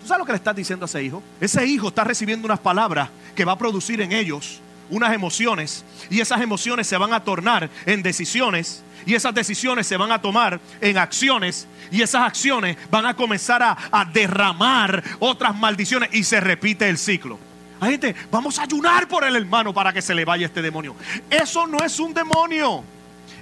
¿Tú 0.00 0.06
sabes 0.06 0.20
lo 0.20 0.26
que 0.26 0.32
le 0.32 0.36
estás 0.36 0.54
diciendo 0.56 0.84
a 0.84 0.86
ese 0.86 1.02
hijo? 1.02 1.22
Ese 1.40 1.66
hijo 1.66 1.88
está 1.88 2.04
recibiendo 2.04 2.46
unas 2.46 2.60
palabras 2.60 3.08
que 3.34 3.44
va 3.44 3.52
a 3.52 3.58
producir 3.58 4.00
en 4.00 4.12
ellos 4.12 4.60
unas 4.90 5.12
emociones 5.12 5.84
y 6.10 6.20
esas 6.20 6.40
emociones 6.40 6.86
se 6.86 6.96
van 6.96 7.12
a 7.12 7.24
tornar 7.24 7.70
en 7.86 8.02
decisiones 8.02 8.82
y 9.06 9.14
esas 9.14 9.34
decisiones 9.34 9.86
se 9.86 9.96
van 9.96 10.12
a 10.12 10.20
tomar 10.20 10.60
en 10.80 10.98
acciones 10.98 11.66
y 11.90 12.02
esas 12.02 12.22
acciones 12.22 12.76
van 12.90 13.06
a 13.06 13.14
comenzar 13.14 13.62
a, 13.62 14.04
derramar 14.12 15.02
otras 15.18 15.56
maldiciones 15.56 16.10
y 16.12 16.24
se 16.24 16.40
repite 16.40 16.88
el 16.88 16.98
ciclo. 16.98 17.38
Hay 17.80 17.92
gente, 17.92 18.14
vamos 18.30 18.58
a 18.58 18.64
ayunar 18.64 19.08
por 19.08 19.24
el 19.24 19.36
hermano 19.36 19.72
para 19.72 19.92
que 19.92 20.02
se 20.02 20.14
le 20.14 20.24
vaya 20.24 20.46
este 20.46 20.60
demonio. 20.60 20.94
Eso 21.30 21.66
no 21.66 21.78
es 21.82 21.98
un 21.98 22.12
demonio, 22.12 22.84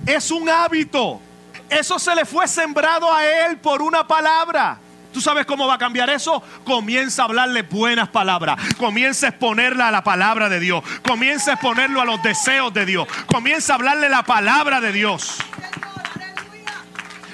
es 0.06 0.30
un 0.30 0.48
hábito. 0.48 1.20
Eso 1.68 1.98
se 1.98 2.14
le 2.14 2.24
fue 2.24 2.46
sembrado 2.46 3.12
a 3.12 3.26
él 3.26 3.58
por 3.58 3.82
una 3.82 4.06
palabra. 4.06 4.78
¿Tú 5.12 5.20
sabes 5.20 5.46
cómo 5.46 5.66
va 5.66 5.74
a 5.74 5.78
cambiar 5.78 6.10
eso? 6.10 6.42
Comienza 6.64 7.22
a 7.22 7.24
hablarle 7.26 7.62
buenas 7.62 8.08
palabras. 8.08 8.58
Comienza 8.76 9.26
a 9.26 9.28
exponerla 9.30 9.88
a 9.88 9.90
la 9.90 10.04
palabra 10.04 10.48
de 10.48 10.60
Dios. 10.60 10.82
Comienza 11.02 11.52
a 11.52 11.54
exponerlo 11.54 12.00
a 12.00 12.04
los 12.04 12.22
deseos 12.22 12.72
de 12.74 12.86
Dios. 12.86 13.08
Comienza 13.26 13.72
a 13.72 13.76
hablarle 13.76 14.08
la 14.08 14.22
palabra 14.22 14.80
de 14.80 14.92
Dios. 14.92 15.38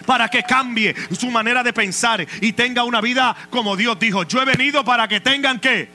Para 0.07 0.29
que 0.29 0.43
cambie 0.43 0.95
su 1.19 1.31
manera 1.31 1.63
de 1.63 1.73
pensar 1.73 2.27
y 2.41 2.53
tenga 2.53 2.85
una 2.85 3.01
vida 3.01 3.35
como 3.51 3.77
Dios 3.77 3.99
dijo. 3.99 4.23
Yo 4.25 4.41
he 4.41 4.45
venido 4.45 4.85
para 4.85 5.09
que 5.09 5.21
tengan 5.21 5.59
que. 5.59 5.89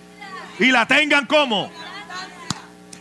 Y 0.59 0.71
la 0.71 0.85
tengan 0.85 1.25
como 1.25 1.71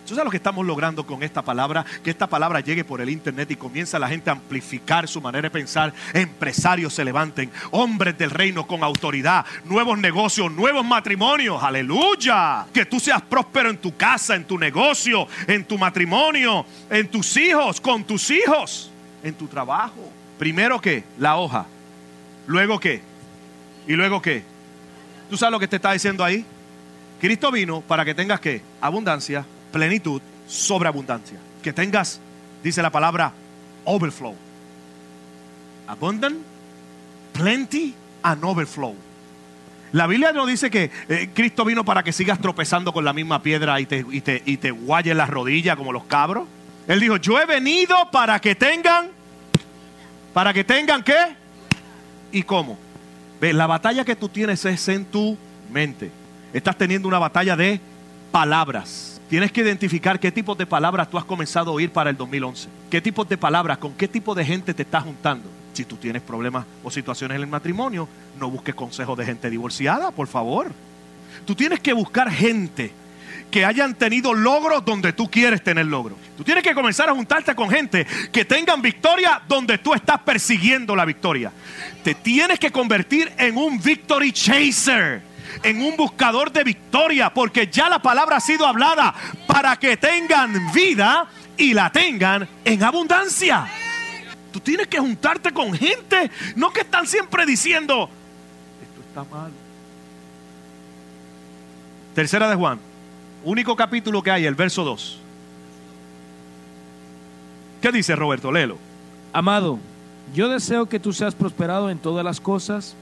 ¿Tú 0.08 0.14
sabes 0.14 0.24
lo 0.24 0.30
que 0.30 0.38
estamos 0.38 0.64
logrando 0.64 1.04
con 1.04 1.22
esta 1.22 1.42
palabra? 1.42 1.84
Que 2.02 2.08
esta 2.08 2.26
palabra 2.26 2.60
llegue 2.60 2.82
por 2.82 3.02
el 3.02 3.10
internet 3.10 3.50
y 3.50 3.56
comienza 3.56 3.98
la 3.98 4.08
gente 4.08 4.30
a 4.30 4.32
amplificar 4.32 5.06
su 5.06 5.20
manera 5.20 5.42
de 5.42 5.50
pensar. 5.50 5.92
Empresarios 6.14 6.94
se 6.94 7.04
levanten, 7.04 7.50
hombres 7.72 8.16
del 8.16 8.30
reino 8.30 8.66
con 8.66 8.82
autoridad, 8.82 9.44
nuevos 9.66 9.98
negocios, 9.98 10.50
nuevos 10.50 10.82
matrimonios. 10.82 11.62
Aleluya. 11.62 12.64
Que 12.72 12.86
tú 12.86 12.98
seas 12.98 13.20
próspero 13.20 13.68
en 13.68 13.76
tu 13.76 13.98
casa, 13.98 14.34
en 14.34 14.46
tu 14.46 14.56
negocio, 14.56 15.28
en 15.46 15.66
tu 15.66 15.76
matrimonio, 15.76 16.64
en 16.88 17.08
tus 17.08 17.36
hijos, 17.36 17.78
con 17.78 18.02
tus 18.02 18.30
hijos, 18.30 18.90
en 19.22 19.34
tu 19.34 19.46
trabajo. 19.46 20.10
Primero 20.38 20.80
que 20.80 21.04
la 21.18 21.36
hoja. 21.36 21.66
Luego 22.46 22.80
qué. 22.80 23.02
Y 23.86 23.92
luego 23.92 24.22
qué. 24.22 24.42
¿Tú 25.28 25.36
sabes 25.36 25.52
lo 25.52 25.60
que 25.60 25.68
te 25.68 25.76
está 25.76 25.92
diciendo 25.92 26.24
ahí? 26.24 26.46
Cristo 27.20 27.52
vino 27.52 27.82
para 27.82 28.06
que 28.06 28.14
tengas 28.14 28.40
que 28.40 28.62
abundancia, 28.80 29.44
plenitud, 29.72 30.20
sobreabundancia. 30.46 31.38
Que 31.62 31.72
tengas, 31.72 32.20
dice 32.62 32.82
la 32.82 32.90
palabra, 32.90 33.32
overflow. 33.84 34.34
Abundant, 35.86 36.38
plenty 37.32 37.94
and 38.22 38.44
overflow. 38.44 38.94
La 39.92 40.06
Biblia 40.06 40.32
no 40.32 40.44
dice 40.44 40.70
que 40.70 40.90
eh, 41.08 41.30
Cristo 41.32 41.64
vino 41.64 41.84
para 41.84 42.02
que 42.02 42.12
sigas 42.12 42.38
tropezando 42.38 42.92
con 42.92 43.04
la 43.04 43.12
misma 43.12 43.42
piedra 43.42 43.80
y 43.80 43.86
te, 43.86 44.04
y 44.10 44.20
te, 44.20 44.42
y 44.44 44.58
te 44.58 44.70
guayes 44.70 45.16
las 45.16 45.30
rodillas 45.30 45.76
como 45.76 45.92
los 45.92 46.04
cabros. 46.04 46.46
Él 46.86 47.00
dijo, 47.00 47.16
yo 47.16 47.40
he 47.40 47.46
venido 47.46 47.96
para 48.10 48.38
que 48.38 48.54
tengan, 48.54 49.08
para 50.34 50.52
que 50.52 50.64
tengan 50.64 51.02
qué 51.02 51.16
y 52.32 52.42
cómo. 52.42 52.78
Ve, 53.40 53.52
la 53.52 53.66
batalla 53.66 54.04
que 54.04 54.16
tú 54.16 54.28
tienes 54.28 54.64
es 54.64 54.88
en 54.88 55.04
tu 55.06 55.38
mente. 55.70 56.10
Estás 56.52 56.76
teniendo 56.76 57.08
una 57.08 57.18
batalla 57.18 57.56
de 57.56 57.80
palabras. 58.30 59.17
Tienes 59.28 59.52
que 59.52 59.60
identificar 59.60 60.18
qué 60.18 60.32
tipo 60.32 60.54
de 60.54 60.64
palabras 60.64 61.10
tú 61.10 61.18
has 61.18 61.24
comenzado 61.24 61.70
a 61.70 61.74
oír 61.74 61.90
para 61.90 62.10
el 62.10 62.16
2011. 62.16 62.68
¿Qué 62.90 63.00
tipo 63.00 63.24
de 63.24 63.36
palabras, 63.36 63.76
con 63.76 63.92
qué 63.92 64.08
tipo 64.08 64.34
de 64.34 64.44
gente 64.44 64.72
te 64.72 64.82
estás 64.82 65.04
juntando? 65.04 65.50
Si 65.74 65.84
tú 65.84 65.96
tienes 65.96 66.22
problemas 66.22 66.64
o 66.82 66.90
situaciones 66.90 67.36
en 67.36 67.42
el 67.42 67.46
matrimonio, 67.48 68.08
no 68.40 68.50
busques 68.50 68.74
consejos 68.74 69.18
de 69.18 69.26
gente 69.26 69.50
divorciada, 69.50 70.10
por 70.12 70.28
favor. 70.28 70.72
Tú 71.44 71.54
tienes 71.54 71.80
que 71.80 71.92
buscar 71.92 72.30
gente 72.30 72.90
que 73.50 73.64
hayan 73.64 73.94
tenido 73.94 74.32
logros 74.32 74.84
donde 74.84 75.12
tú 75.12 75.30
quieres 75.30 75.62
tener 75.62 75.86
logros. 75.86 76.18
Tú 76.36 76.42
tienes 76.42 76.64
que 76.64 76.74
comenzar 76.74 77.08
a 77.10 77.14
juntarte 77.14 77.54
con 77.54 77.68
gente 77.68 78.06
que 78.32 78.44
tengan 78.46 78.80
victoria 78.80 79.42
donde 79.46 79.78
tú 79.78 79.92
estás 79.92 80.20
persiguiendo 80.20 80.96
la 80.96 81.04
victoria. 81.04 81.52
Te 82.02 82.14
tienes 82.14 82.58
que 82.58 82.70
convertir 82.70 83.30
en 83.36 83.56
un 83.56 83.80
victory 83.80 84.32
chaser 84.32 85.27
en 85.62 85.80
un 85.82 85.96
buscador 85.96 86.52
de 86.52 86.64
victoria, 86.64 87.32
porque 87.32 87.68
ya 87.68 87.88
la 87.88 88.00
palabra 88.00 88.36
ha 88.36 88.40
sido 88.40 88.66
hablada 88.66 89.14
para 89.46 89.76
que 89.76 89.96
tengan 89.96 90.72
vida 90.72 91.28
y 91.56 91.74
la 91.74 91.90
tengan 91.90 92.48
en 92.64 92.82
abundancia. 92.82 93.66
Tú 94.52 94.60
tienes 94.60 94.86
que 94.86 94.98
juntarte 94.98 95.52
con 95.52 95.72
gente, 95.74 96.30
no 96.56 96.70
que 96.72 96.80
están 96.80 97.06
siempre 97.06 97.44
diciendo, 97.44 98.08
esto 98.82 99.00
está 99.08 99.24
mal. 99.24 99.52
Tercera 102.14 102.48
de 102.48 102.56
Juan, 102.56 102.80
único 103.44 103.76
capítulo 103.76 104.22
que 104.22 104.30
hay, 104.30 104.46
el 104.46 104.54
verso 104.54 104.84
2. 104.84 105.20
¿Qué 107.80 107.92
dice 107.92 108.16
Roberto? 108.16 108.50
Léelo. 108.50 108.78
Amado, 109.32 109.78
yo 110.34 110.48
deseo 110.48 110.88
que 110.88 110.98
tú 110.98 111.12
seas 111.12 111.34
prosperado 111.34 111.90
en 111.90 111.98
todas 111.98 112.24
las 112.24 112.40
cosas 112.40 112.96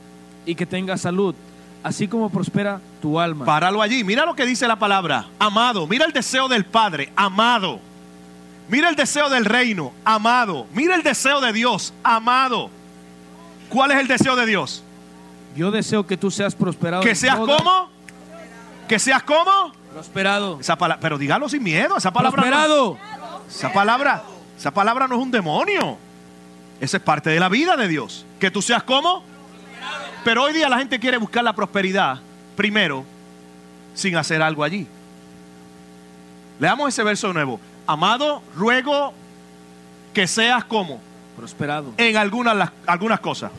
y 0.44 0.54
que 0.54 0.66
tengas 0.66 1.02
salud 1.02 1.34
así 1.86 2.08
como 2.08 2.28
prospera 2.30 2.80
tu 3.00 3.20
alma. 3.20 3.44
Páralo 3.44 3.80
allí. 3.80 4.02
Mira 4.02 4.26
lo 4.26 4.34
que 4.34 4.44
dice 4.44 4.66
la 4.66 4.76
palabra. 4.76 5.26
Amado. 5.38 5.86
Mira 5.86 6.04
el 6.04 6.12
deseo 6.12 6.48
del 6.48 6.64
Padre. 6.64 7.12
Amado. 7.14 7.78
Mira 8.68 8.88
el 8.88 8.96
deseo 8.96 9.28
del 9.28 9.44
reino. 9.44 9.92
Amado. 10.04 10.66
Mira 10.74 10.96
el 10.96 11.04
deseo 11.04 11.40
de 11.40 11.52
Dios. 11.52 11.94
Amado. 12.02 12.70
¿Cuál 13.68 13.92
es 13.92 13.98
el 13.98 14.08
deseo 14.08 14.34
de 14.34 14.46
Dios? 14.46 14.82
Yo 15.54 15.70
deseo 15.70 16.04
que 16.04 16.16
tú 16.16 16.28
seas 16.32 16.56
prosperado. 16.56 17.04
¿Que 17.04 17.14
seas 17.14 17.36
como? 17.36 17.88
¿Que 18.88 18.98
seas 18.98 19.22
como? 19.22 19.72
Prosperado. 19.92 20.58
Esa 20.60 20.76
palabra, 20.76 21.00
pero 21.00 21.18
dígalo 21.18 21.48
sin 21.48 21.62
miedo. 21.62 21.96
Esa 21.96 22.12
palabra. 22.12 22.42
Prosperado. 22.42 22.98
esa 23.48 23.72
palabra, 23.72 24.24
esa 24.58 24.72
palabra 24.72 25.06
no 25.06 25.14
es 25.14 25.22
un 25.22 25.30
demonio. 25.30 25.98
Esa 26.80 26.96
es 26.96 27.02
parte 27.04 27.30
de 27.30 27.38
la 27.38 27.48
vida 27.48 27.76
de 27.76 27.86
Dios. 27.86 28.26
Que 28.40 28.50
tú 28.50 28.60
seas 28.60 28.82
como? 28.82 29.35
Pero 30.26 30.42
hoy 30.42 30.52
día 30.52 30.68
la 30.68 30.78
gente 30.78 30.98
quiere 30.98 31.18
buscar 31.18 31.44
la 31.44 31.52
prosperidad 31.52 32.18
primero 32.56 33.04
sin 33.94 34.16
hacer 34.16 34.42
algo 34.42 34.64
allí. 34.64 34.84
Leamos 36.58 36.88
ese 36.88 37.04
verso 37.04 37.32
nuevo. 37.32 37.60
Amado, 37.86 38.42
ruego 38.56 39.14
que 40.12 40.26
seas 40.26 40.64
como 40.64 41.00
prosperado 41.36 41.94
en 41.96 42.16
algunas, 42.16 42.72
algunas 42.88 43.20
cosas. 43.20 43.52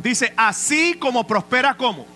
Dice, 0.00 0.32
así 0.36 0.94
como 0.94 1.26
prospera 1.26 1.74
como. 1.74 2.06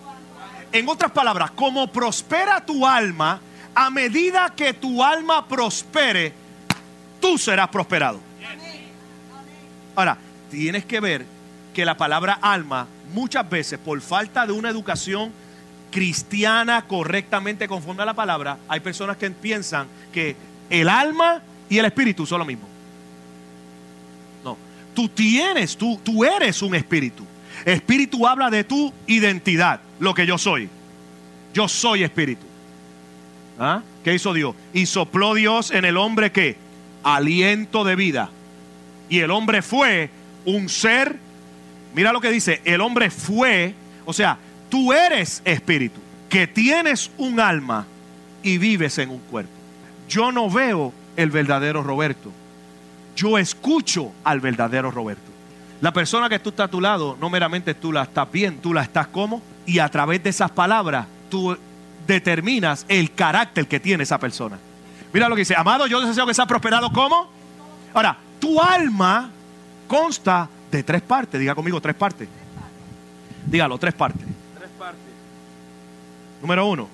En 0.71 0.87
otras 0.87 1.11
palabras, 1.11 1.51
como 1.51 1.85
prospera 1.91 2.65
tu 2.65 2.87
alma, 2.87 3.41
a 3.75 3.89
medida 3.89 4.53
que 4.55 4.71
tu 4.71 5.03
alma 5.03 5.45
prospere, 5.45 6.31
tú 7.19 7.37
serás 7.37 7.67
prosperado. 7.67 8.21
Ahora, 9.97 10.17
tienes 10.49 10.85
que 10.85 11.01
ver 11.01 11.38
que 11.79 11.85
la 11.85 11.95
palabra 11.95 12.37
alma 12.41 12.87
muchas 13.13 13.49
veces 13.49 13.79
por 13.79 14.01
falta 14.01 14.45
de 14.45 14.51
una 14.51 14.69
educación 14.69 15.31
cristiana 15.89 16.81
correctamente 16.85 17.69
conforme 17.69 18.05
la 18.05 18.13
palabra, 18.13 18.57
hay 18.67 18.81
personas 18.81 19.15
que 19.15 19.31
piensan 19.31 19.87
que 20.11 20.35
el 20.69 20.89
alma 20.89 21.41
y 21.69 21.77
el 21.77 21.85
espíritu 21.85 22.25
son 22.25 22.39
lo 22.39 22.45
mismo. 22.45 22.67
No, 24.43 24.57
tú 24.93 25.07
tienes, 25.07 25.77
tú, 25.77 25.97
tú 26.03 26.25
eres 26.25 26.61
un 26.61 26.75
espíritu. 26.75 27.25
Espíritu 27.63 28.27
habla 28.27 28.49
de 28.49 28.65
tu 28.65 28.91
identidad, 29.07 29.79
lo 30.01 30.13
que 30.13 30.25
yo 30.25 30.37
soy. 30.37 30.67
Yo 31.53 31.69
soy 31.69 32.03
espíritu. 32.03 32.45
¿Ah? 33.57 33.81
¿Qué 34.03 34.15
hizo 34.15 34.33
Dios? 34.33 34.53
Y 34.73 34.85
sopló 34.85 35.33
Dios 35.33 35.71
en 35.71 35.85
el 35.85 35.95
hombre 35.95 36.33
que 36.33 36.57
aliento 37.03 37.85
de 37.85 37.95
vida. 37.95 38.31
Y 39.07 39.19
el 39.19 39.31
hombre 39.31 39.61
fue 39.61 40.09
un 40.43 40.67
ser. 40.67 41.28
Mira 41.93 42.13
lo 42.13 42.21
que 42.21 42.31
dice, 42.31 42.61
el 42.65 42.81
hombre 42.81 43.09
fue, 43.09 43.73
o 44.05 44.13
sea, 44.13 44.37
tú 44.69 44.93
eres 44.93 45.41
espíritu, 45.45 45.99
que 46.29 46.47
tienes 46.47 47.11
un 47.17 47.39
alma 47.39 47.85
y 48.43 48.57
vives 48.57 48.97
en 48.99 49.09
un 49.09 49.19
cuerpo. 49.19 49.51
Yo 50.07 50.31
no 50.31 50.49
veo 50.49 50.93
el 51.15 51.31
verdadero 51.31 51.83
Roberto. 51.83 52.31
Yo 53.15 53.37
escucho 53.37 54.13
al 54.23 54.39
verdadero 54.39 54.91
Roberto. 54.91 55.29
La 55.81 55.93
persona 55.93 56.29
que 56.29 56.39
tú 56.39 56.49
estás 56.49 56.65
a 56.65 56.71
tu 56.71 56.81
lado, 56.81 57.17
no 57.19 57.29
meramente 57.29 57.73
tú 57.73 57.91
la 57.91 58.03
estás 58.03 58.31
bien, 58.31 58.59
tú 58.59 58.73
la 58.73 58.83
estás 58.83 59.07
como, 59.07 59.41
y 59.65 59.79
a 59.79 59.89
través 59.89 60.23
de 60.23 60.29
esas 60.29 60.51
palabras 60.51 61.05
tú 61.29 61.57
determinas 62.05 62.85
el 62.87 63.13
carácter 63.13 63.67
que 63.67 63.79
tiene 63.79 64.03
esa 64.03 64.19
persona. 64.19 64.57
Mira 65.13 65.29
lo 65.29 65.35
que 65.35 65.41
dice, 65.41 65.55
amado, 65.55 65.87
yo 65.87 66.01
deseo 66.01 66.25
que 66.25 66.33
sea 66.33 66.45
prosperado 66.45 66.91
como. 66.91 67.29
Ahora, 67.93 68.17
tu 68.39 68.61
alma 68.61 69.29
consta 69.87 70.49
de 70.71 70.83
tres 70.83 71.01
partes. 71.01 71.39
Diga 71.39 71.55
conmigo 71.55 71.81
tres 71.81 71.95
partes. 71.95 72.27
Dígalo, 73.45 73.77
tres 73.77 73.93
partes. 73.93 74.25
Tres 74.57 74.69
partes. 74.77 75.01
Número 76.41 76.65
uno, 76.67 76.87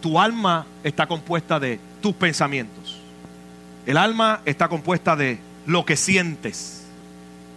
tu 0.00 0.20
alma 0.20 0.66
está 0.84 1.06
compuesta 1.06 1.58
de 1.58 1.80
tus 2.00 2.14
pensamientos. 2.14 3.00
El 3.86 3.96
alma 3.96 4.42
está 4.44 4.68
compuesta 4.68 5.16
de 5.16 5.38
lo 5.66 5.84
que 5.84 5.96
sientes. 5.96 6.84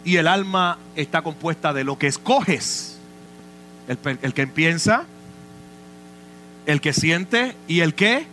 Y 0.04 0.16
el 0.16 0.28
alma 0.28 0.80
está 0.96 1.22
compuesta 1.22 1.74
de 1.74 1.84
lo 1.84 1.98
que 1.98 2.08
escoges. 2.08 2.98
El, 3.88 4.00
el 4.22 4.34
que 4.34 4.48
piensa, 4.48 5.06
el 6.66 6.82
que 6.82 6.94
siente 6.94 7.56
y 7.68 7.82
el 7.82 7.94
que 7.94 8.26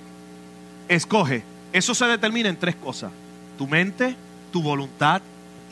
escoge. 0.89 1.43
Eso 1.73 1.95
se 1.95 2.07
determina 2.07 2.49
en 2.49 2.57
tres 2.57 2.77
cosas. 2.77 3.11
Tu 3.59 3.67
mente, 3.67 4.17
tu 4.53 4.63
voluntad 4.63 5.21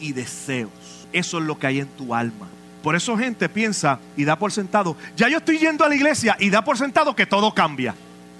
y 0.00 0.12
deseos. 0.12 0.70
Eso 1.12 1.38
es 1.38 1.44
lo 1.44 1.58
que 1.58 1.66
hay 1.66 1.80
en 1.80 1.88
tu 1.88 2.14
alma. 2.14 2.48
Por 2.82 2.94
eso 2.94 3.16
gente 3.16 3.48
piensa 3.48 3.98
y 4.16 4.24
da 4.24 4.38
por 4.38 4.52
sentado, 4.52 4.96
ya 5.16 5.28
yo 5.28 5.38
estoy 5.38 5.58
yendo 5.58 5.84
a 5.84 5.88
la 5.88 5.96
iglesia 5.96 6.36
y 6.38 6.50
da 6.50 6.62
por 6.62 6.78
sentado 6.78 7.16
que 7.16 7.26
todo 7.26 7.52
cambia. 7.52 7.94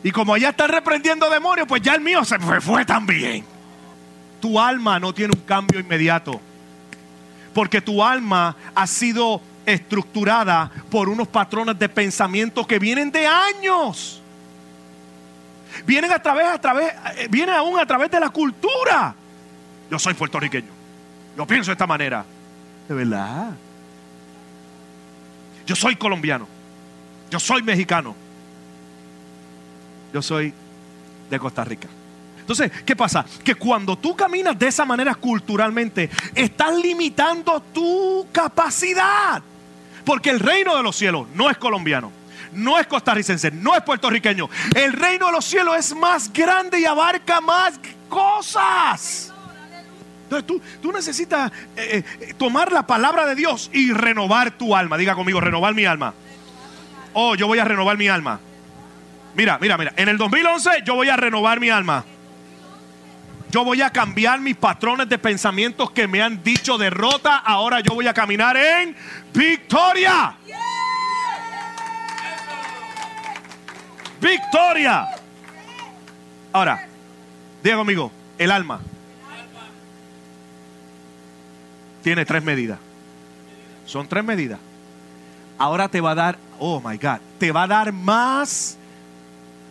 Y 0.05 0.13
como 0.13 0.35
allá 0.35 0.51
está 0.51 0.69
reprendiendo 0.69 1.29
demonios, 1.29 1.67
pues 1.67 1.83
ya 1.83 1.95
el 1.95 2.01
mío 2.01 2.25
se 2.25 2.39
fue, 2.39 2.61
fue 2.61 2.85
también. 2.85 3.45
Tu 4.41 4.61
alma 4.61 5.01
no 5.01 5.13
tiene 5.13 5.35
un 5.35 5.41
cambio 5.41 5.81
inmediato. 5.81 6.41
Porque 7.53 7.81
tu 7.81 8.05
alma 8.05 8.55
ha 8.75 8.87
sido 8.87 9.41
estructurada 9.65 10.71
por 10.91 11.09
unos 11.09 11.27
patrones 11.27 11.77
de 11.79 11.89
pensamiento 11.89 12.65
que 12.67 12.79
vienen 12.79 13.11
de 13.11 13.27
años. 13.27 14.23
Vienen 15.85 16.13
a 16.13 16.23
través, 16.23 16.47
a 16.47 16.61
través, 16.61 16.93
eh, 17.17 17.27
vienen 17.29 17.55
aún 17.55 17.79
a 17.81 17.85
través 17.85 18.11
de 18.11 18.21
la 18.21 18.31
cultura. 18.31 19.15
Yo 19.91 19.99
soy 19.99 20.15
puertorriqueño. 20.15 20.76
Yo 21.37 21.47
pienso 21.47 21.71
de 21.71 21.75
esta 21.75 21.87
manera. 21.87 22.25
De 22.89 22.95
verdad. 22.95 23.53
Yo 25.67 25.75
soy 25.75 25.97
colombiano. 25.97 26.47
Yo 27.31 27.41
soy 27.41 27.63
mexicano. 27.63 28.15
Yo 30.13 30.23
soy 30.23 30.55
de 31.29 31.39
Costa 31.39 31.65
Rica. 31.65 31.89
Entonces, 32.39 32.71
¿qué 32.85 32.95
pasa? 32.95 33.27
Que 33.43 33.57
cuando 33.57 33.97
tú 33.97 34.15
caminas 34.15 34.57
de 34.57 34.69
esa 34.69 34.85
manera 34.85 35.17
culturalmente, 35.17 36.09
estás 36.35 36.77
limitando 36.79 37.61
tu 37.75 38.29
capacidad. 38.31 39.43
Porque 40.05 40.31
el 40.31 40.39
reino 40.39 40.77
de 40.77 40.85
los 40.85 40.95
cielos 40.95 41.27
no 41.35 41.51
es 41.51 41.57
colombiano, 41.59 42.13
no 42.53 42.79
es 42.79 42.87
costarricense, 42.87 43.51
no 43.51 43.75
es 43.75 43.83
puertorriqueño. 43.83 44.49
El 44.77 44.93
reino 44.93 45.27
de 45.27 45.33
los 45.33 45.45
cielos 45.45 45.77
es 45.77 45.97
más 45.97 46.33
grande 46.33 46.79
y 46.79 46.85
abarca 46.85 47.41
más 47.41 47.81
cosas. 48.09 49.33
Entonces 50.27 50.45
tú, 50.45 50.61
tú 50.83 50.91
necesitas 50.91 51.53
eh, 51.77 52.03
eh, 52.21 52.35
tomar 52.37 52.73
la 52.73 52.85
palabra 52.85 53.27
de 53.27 53.37
Dios 53.37 53.71
y 53.73 53.93
renovar 53.93 54.51
tu 54.51 54.75
alma. 54.75 54.99
Diga 54.99 55.15
conmigo, 55.15 55.41
renovar 55.41 55.73
mi 55.73 55.85
alma. 55.85 56.15
Oh, 57.13 57.37
yo 57.37 57.47
voy 57.47 57.61
a 57.61 57.65
renovar 57.65 57.97
mi 57.97 58.09
alma. 58.09 58.41
Mira, 59.37 59.57
mira, 59.61 59.79
mira. 59.79 59.93
En 59.97 60.09
el 60.09 60.19
2011 60.19 60.83
yo 60.85 60.97
voy 60.97 61.11
a 61.11 61.17
renovar 61.17 61.61
mi 61.61 61.71
alma. 61.71 62.05
Yo 63.53 63.65
voy 63.65 63.83
a 63.83 63.91
cambiar 63.91 64.41
mis 64.41 64.57
patrones 64.57 65.09
de 65.09 65.17
pensamientos 65.17 65.93
que 65.93 66.09
me 66.09 66.21
han 66.21 66.43
dicho 66.43 66.77
derrota. 66.77 67.37
Ahora 67.37 67.79
yo 67.79 67.95
voy 67.95 68.09
a 68.09 68.13
caminar 68.13 68.57
en 68.57 68.97
victoria. 69.33 70.35
Victoria. 74.21 75.07
Ahora, 76.53 76.85
diga 77.63 77.77
conmigo, 77.77 78.11
el 78.39 78.51
alma 78.51 78.81
tiene 82.07 82.25
tres 82.25 82.41
medidas. 82.41 82.79
Son 83.85 84.07
tres 84.07 84.23
medidas. 84.23 84.61
Ahora 85.59 85.89
te 85.89 86.01
va 86.01 86.13
a 86.13 86.15
dar, 86.15 86.39
oh 86.61 86.81
my 86.81 86.97
God, 86.99 87.19
te 87.37 87.51
va 87.51 87.65
a 87.65 87.67
dar 87.67 87.93
más 87.93 88.79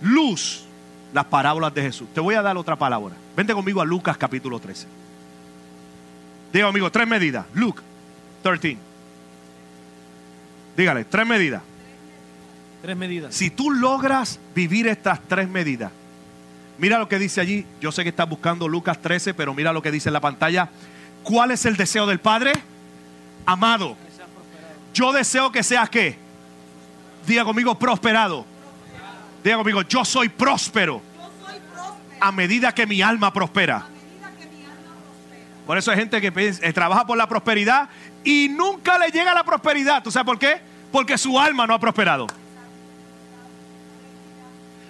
luz 0.02 0.66
las 1.14 1.24
parábolas 1.24 1.74
de 1.74 1.84
Jesús. 1.84 2.10
Te 2.14 2.20
voy 2.20 2.36
a 2.36 2.42
dar 2.42 2.58
otra 2.58 2.76
palabra. 2.76 3.16
Vente 3.38 3.54
conmigo 3.54 3.82
a 3.82 3.86
Lucas 3.86 4.18
capítulo 4.18 4.60
13. 4.60 4.86
Diga 6.52 6.66
conmigo, 6.66 6.92
tres 6.92 7.08
medidas. 7.08 7.46
Luke 7.54 7.82
13. 8.44 8.78
Dígale, 10.76 11.06
tres 11.06 11.26
medidas. 11.26 11.62
Tres 12.82 12.98
medidas. 12.98 13.34
Si 13.34 13.50
tú 13.50 13.72
logras 13.72 14.42
vivir 14.54 14.88
estas 14.88 15.22
tres 15.26 15.48
medidas, 15.48 15.90
mira 16.80 17.00
lo 17.00 17.08
que 17.08 17.18
dice 17.18 17.40
allí. 17.40 17.66
Yo 17.80 17.94
sé 17.94 18.04
que 18.04 18.10
estás 18.10 18.28
buscando 18.28 18.68
Lucas 18.68 19.02
13, 19.02 19.34
pero 19.34 19.54
mira 19.54 19.72
lo 19.72 19.82
que 19.82 19.90
dice 19.90 20.10
en 20.10 20.14
la 20.14 20.20
pantalla. 20.20 20.70
¿Cuál 21.26 21.50
es 21.52 21.66
el 21.66 21.76
deseo 21.76 22.06
del 22.06 22.20
Padre? 22.20 22.54
Amado. 23.48 23.98
Yo 24.94 25.12
deseo 25.12 25.52
que 25.52 25.64
seas 25.64 25.90
qué? 25.90 26.18
Diga 27.26 27.44
conmigo, 27.44 27.78
prosperado. 27.78 28.46
Diga 29.44 29.58
conmigo, 29.58 29.82
yo 29.82 30.06
soy 30.06 30.30
próspero 30.30 31.02
a 32.20 32.32
medida 32.32 32.72
que 32.74 32.86
mi 32.86 33.02
alma 33.02 33.34
prospera. 33.34 33.88
Por 35.66 35.80
eso 35.80 35.90
hay 35.90 35.98
gente 35.98 36.22
que 36.22 36.32
eh, 36.38 36.74
trabaja 36.74 37.08
por 37.08 37.18
la 37.18 37.28
prosperidad 37.28 37.90
y 38.24 38.48
nunca 38.50 39.00
le 39.00 39.10
llega 39.10 39.34
la 39.34 39.44
prosperidad. 39.44 40.04
¿Tú 40.04 40.12
sabes 40.12 40.28
por 40.28 40.38
qué? 40.38 40.62
Porque 40.92 41.18
su 41.18 41.40
alma 41.40 41.66
no 41.66 41.74
ha 41.74 41.80
prosperado. 41.80 42.28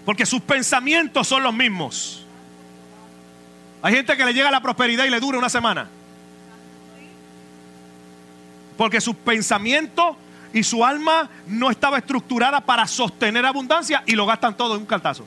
Porque 0.03 0.25
sus 0.25 0.41
pensamientos 0.41 1.29
son 1.29 1.43
los 1.43 1.53
mismos. 1.53 2.25
Hay 3.81 3.95
gente 3.95 4.17
que 4.17 4.25
le 4.25 4.33
llega 4.33 4.51
la 4.51 4.61
prosperidad 4.61 5.05
y 5.05 5.09
le 5.09 5.19
dura 5.21 5.37
una 5.37 5.49
semana. 5.49 5.87
Porque 8.77 9.01
sus 9.01 9.15
pensamientos 9.15 10.17
y 10.53 10.63
su 10.63 10.85
alma 10.85 11.29
no 11.47 11.69
estaba 11.69 11.97
estructurada 11.97 12.61
para 12.61 12.87
sostener 12.87 13.45
abundancia 13.45 14.03
y 14.05 14.13
lo 14.13 14.25
gastan 14.25 14.55
todo 14.55 14.75
en 14.75 14.81
un 14.81 14.85
cartazo. 14.85 15.25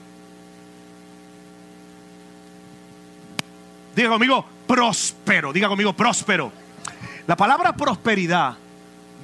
Diga 3.95 4.11
conmigo, 4.11 4.45
próspero. 4.67 5.53
Diga 5.53 5.69
conmigo, 5.69 5.93
próspero. 5.93 6.53
La 7.27 7.37
palabra 7.37 7.75
prosperidad 7.75 8.57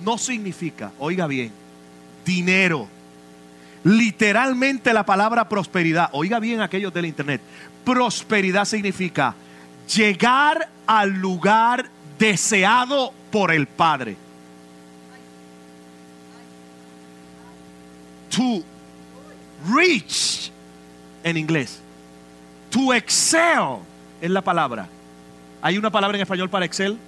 no 0.02 0.18
significa, 0.18 0.92
oiga 0.98 1.26
bien, 1.26 1.52
dinero. 2.24 2.88
Literalmente 3.84 4.92
la 4.92 5.06
palabra 5.06 5.48
prosperidad, 5.48 6.10
oiga 6.12 6.38
bien 6.38 6.60
aquellos 6.60 6.92
del 6.92 7.06
internet, 7.06 7.40
prosperidad 7.84 8.64
significa 8.64 9.34
llegar 9.94 10.68
al 10.86 11.10
lugar 11.10 11.88
deseado 12.24 13.12
por 13.30 13.52
el 13.52 13.66
Padre. 13.66 14.16
To 18.30 18.64
reach 19.68 20.50
en 21.22 21.36
inglés. 21.36 21.80
To 22.70 22.94
excel 22.94 23.80
es 24.22 24.30
la 24.30 24.40
palabra. 24.40 24.88
¿Hay 25.60 25.76
una 25.76 25.90
palabra 25.90 26.16
en 26.16 26.22
español 26.22 26.48
para 26.48 26.64
Excel? 26.64 26.98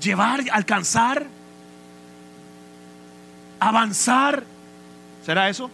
Llevar, 0.00 0.44
alcanzar, 0.52 1.26
avanzar. 3.58 4.44
¿Será 5.26 5.48
eso? 5.48 5.70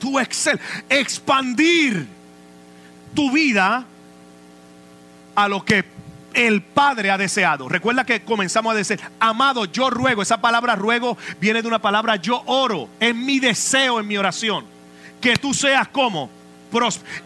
to 0.00 0.18
excel, 0.18 0.60
expandir 0.90 2.06
tu 3.14 3.30
vida 3.30 3.84
a 5.34 5.48
lo 5.48 5.64
que 5.64 5.84
el 6.34 6.62
Padre 6.62 7.10
ha 7.10 7.18
deseado. 7.18 7.68
Recuerda 7.68 8.04
que 8.04 8.22
comenzamos 8.22 8.74
a 8.74 8.76
decir, 8.76 9.00
amado, 9.20 9.66
yo 9.66 9.88
ruego. 9.90 10.22
Esa 10.22 10.40
palabra 10.40 10.74
ruego 10.74 11.16
viene 11.40 11.62
de 11.62 11.68
una 11.68 11.80
palabra 11.80 12.16
yo 12.16 12.42
oro. 12.46 12.88
Es 12.98 13.14
mi 13.14 13.38
deseo 13.38 14.00
en 14.00 14.08
mi 14.08 14.16
oración. 14.16 14.64
Que 15.20 15.36
tú 15.36 15.54
seas 15.54 15.88
como 15.88 16.28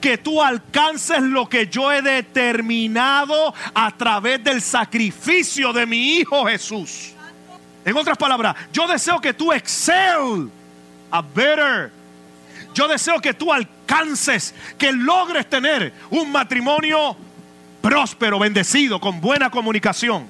que 0.00 0.18
tú 0.18 0.42
alcances 0.42 1.20
lo 1.22 1.48
que 1.48 1.66
yo 1.68 1.90
he 1.90 2.02
determinado 2.02 3.54
a 3.74 3.90
través 3.92 4.42
del 4.44 4.60
sacrificio 4.60 5.72
de 5.72 5.86
mi 5.86 6.18
Hijo 6.18 6.46
Jesús. 6.46 7.12
En 7.84 7.96
otras 7.96 8.18
palabras, 8.18 8.54
yo 8.72 8.86
deseo 8.86 9.20
que 9.20 9.32
tú 9.32 9.52
excel 9.52 10.50
a 11.10 11.22
better. 11.22 11.90
Yo 12.74 12.88
deseo 12.88 13.20
que 13.20 13.34
tú 13.34 13.52
alcances, 13.52 14.54
que 14.76 14.92
logres 14.92 15.48
tener 15.48 15.92
un 16.10 16.30
matrimonio 16.30 17.16
próspero, 17.80 18.38
bendecido, 18.38 19.00
con 19.00 19.20
buena 19.20 19.50
comunicación. 19.50 20.26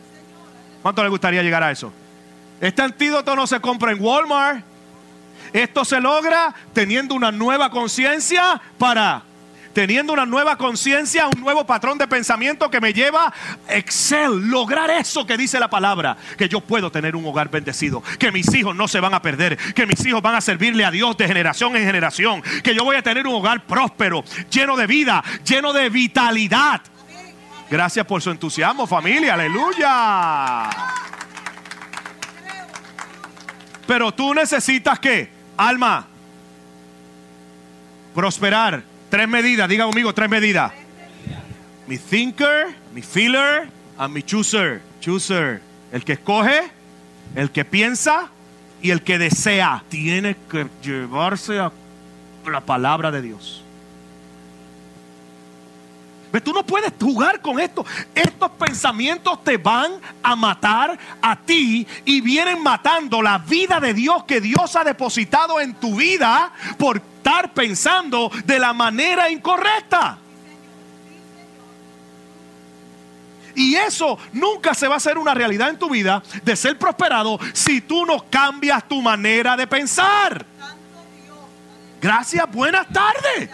¿Cuánto 0.83 1.03
le 1.03 1.09
gustaría 1.09 1.43
llegar 1.43 1.63
a 1.63 1.71
eso? 1.71 1.93
Este 2.61 2.83
antídoto 2.83 3.35
no 3.37 3.47
se 3.47 3.61
compra 3.61 3.93
en 3.93 4.03
Walmart. 4.03 4.65
Esto 5.53 5.85
se 5.85 6.01
logra 6.01 6.55
teniendo 6.73 7.15
una 7.15 7.33
nueva 7.33 7.71
conciencia 7.71 8.61
para 8.77 9.23
teniendo 9.73 10.13
una 10.13 10.27
nueva 10.27 10.57
conciencia, 10.57 11.27
un 11.29 11.41
nuevo 11.41 11.67
patrón 11.67 11.99
de 11.99 12.07
pensamiento 12.07 12.71
que 12.71 12.81
me 12.81 12.93
lleva 12.93 13.33
a 13.69 13.75
excel, 13.75 14.49
lograr 14.49 14.91
eso 14.91 15.27
que 15.27 15.37
dice 15.37 15.61
la 15.61 15.69
palabra, 15.71 16.17
que 16.37 16.49
yo 16.49 16.61
puedo 16.61 16.91
tener 16.91 17.17
un 17.17 17.27
hogar 17.27 17.51
bendecido, 17.51 18.03
que 18.19 18.33
mis 18.33 18.53
hijos 18.55 18.75
no 18.75 18.89
se 18.89 19.01
van 19.01 19.15
a 19.15 19.23
perder, 19.23 19.57
que 19.75 19.87
mis 19.87 20.05
hijos 20.07 20.23
van 20.23 20.35
a 20.35 20.41
servirle 20.41 20.85
a 20.85 20.91
Dios 20.91 21.17
de 21.17 21.27
generación 21.27 21.77
en 21.77 21.85
generación, 21.85 22.43
que 22.63 22.75
yo 22.75 22.85
voy 22.85 22.97
a 22.97 23.03
tener 23.03 23.27
un 23.27 23.35
hogar 23.35 23.65
próspero, 23.67 24.25
lleno 24.51 24.77
de 24.77 24.87
vida, 24.87 25.23
lleno 25.45 25.73
de 25.73 25.89
vitalidad. 25.89 26.81
Gracias 27.71 28.07
por 28.07 28.23
su 28.23 28.31
entusiasmo, 28.31 28.87
familia, 28.87 29.35
aleluya. 29.35 30.71
Pero 33.87 34.13
tú 34.13 34.35
necesitas 34.35 34.99
que, 34.99 35.31
alma, 35.57 36.07
prosperar. 38.15 38.83
Tres 39.11 39.29
medidas, 39.29 39.69
diga 39.69 39.85
conmigo, 39.85 40.13
tres 40.13 40.29
medidas. 40.29 40.73
Mi 41.87 41.97
thinker, 41.97 42.75
mi 42.93 43.03
feeler, 43.03 43.69
and 43.97 44.15
mi 44.15 44.23
chooser. 44.23 44.83
Chooser, 45.01 45.63
el 45.93 46.05
que 46.05 46.15
escoge, 46.15 46.71
el 47.35 47.51
que 47.51 47.65
piensa 47.65 48.29
y 48.83 48.91
el 48.91 49.03
que 49.03 49.19
desea. 49.19 49.83
Tiene 49.89 50.37
que 50.51 50.67
llevarse 50.83 51.59
a 51.59 51.73
la 52.47 52.61
palabra 52.61 53.11
de 53.11 53.23
Dios. 53.23 53.65
Tú 56.45 56.53
no 56.53 56.65
puedes 56.65 56.93
jugar 57.01 57.41
con 57.41 57.59
esto. 57.59 57.85
Estos 58.15 58.51
pensamientos 58.53 59.43
te 59.43 59.57
van 59.57 59.93
a 60.23 60.37
matar 60.37 60.99
a 61.21 61.37
ti 61.37 61.87
y 62.05 62.21
vienen 62.21 62.63
matando 62.63 63.23
la 63.23 63.39
vida 63.39 63.81
de 63.81 63.95
Dios 63.95 64.25
que 64.25 64.41
Dios 64.41 64.77
ha 64.77 64.85
depositado 64.85 65.61
en 65.61 65.75
tu 65.75 65.97
vida 65.97 66.53
por 66.77 67.01
pensando 67.53 68.31
de 68.45 68.59
la 68.59 68.73
manera 68.73 69.31
incorrecta. 69.31 70.19
Y 73.55 73.75
eso 73.75 74.19
nunca 74.33 74.73
se 74.73 74.87
va 74.87 74.95
a 74.95 74.97
hacer 74.99 75.19
una 75.19 75.35
realidad 75.35 75.69
en 75.71 75.79
tu 75.79 75.91
vida 75.91 76.23
de 76.45 76.55
ser 76.55 76.79
prosperado 76.79 77.41
si 77.53 77.81
tú 77.81 78.07
no 78.07 78.25
cambias 78.31 78.87
tu 78.87 79.03
manera 79.03 79.57
de 79.57 79.67
pensar. 79.67 80.47
Gracias, 82.01 82.49
buenas 82.53 82.87
tardes. 82.89 83.51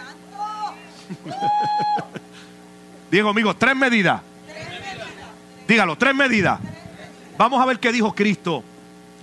Diego, 3.11 3.29
amigos, 3.29 3.57
tres 3.57 3.75
medidas. 3.75 4.21
Dígalo, 5.67 5.97
tres 5.97 6.13
medidas. 6.13 6.59
Vamos 7.37 7.59
a 7.59 7.65
ver 7.65 7.79
qué 7.79 7.91
dijo 7.91 8.13
Cristo 8.13 8.63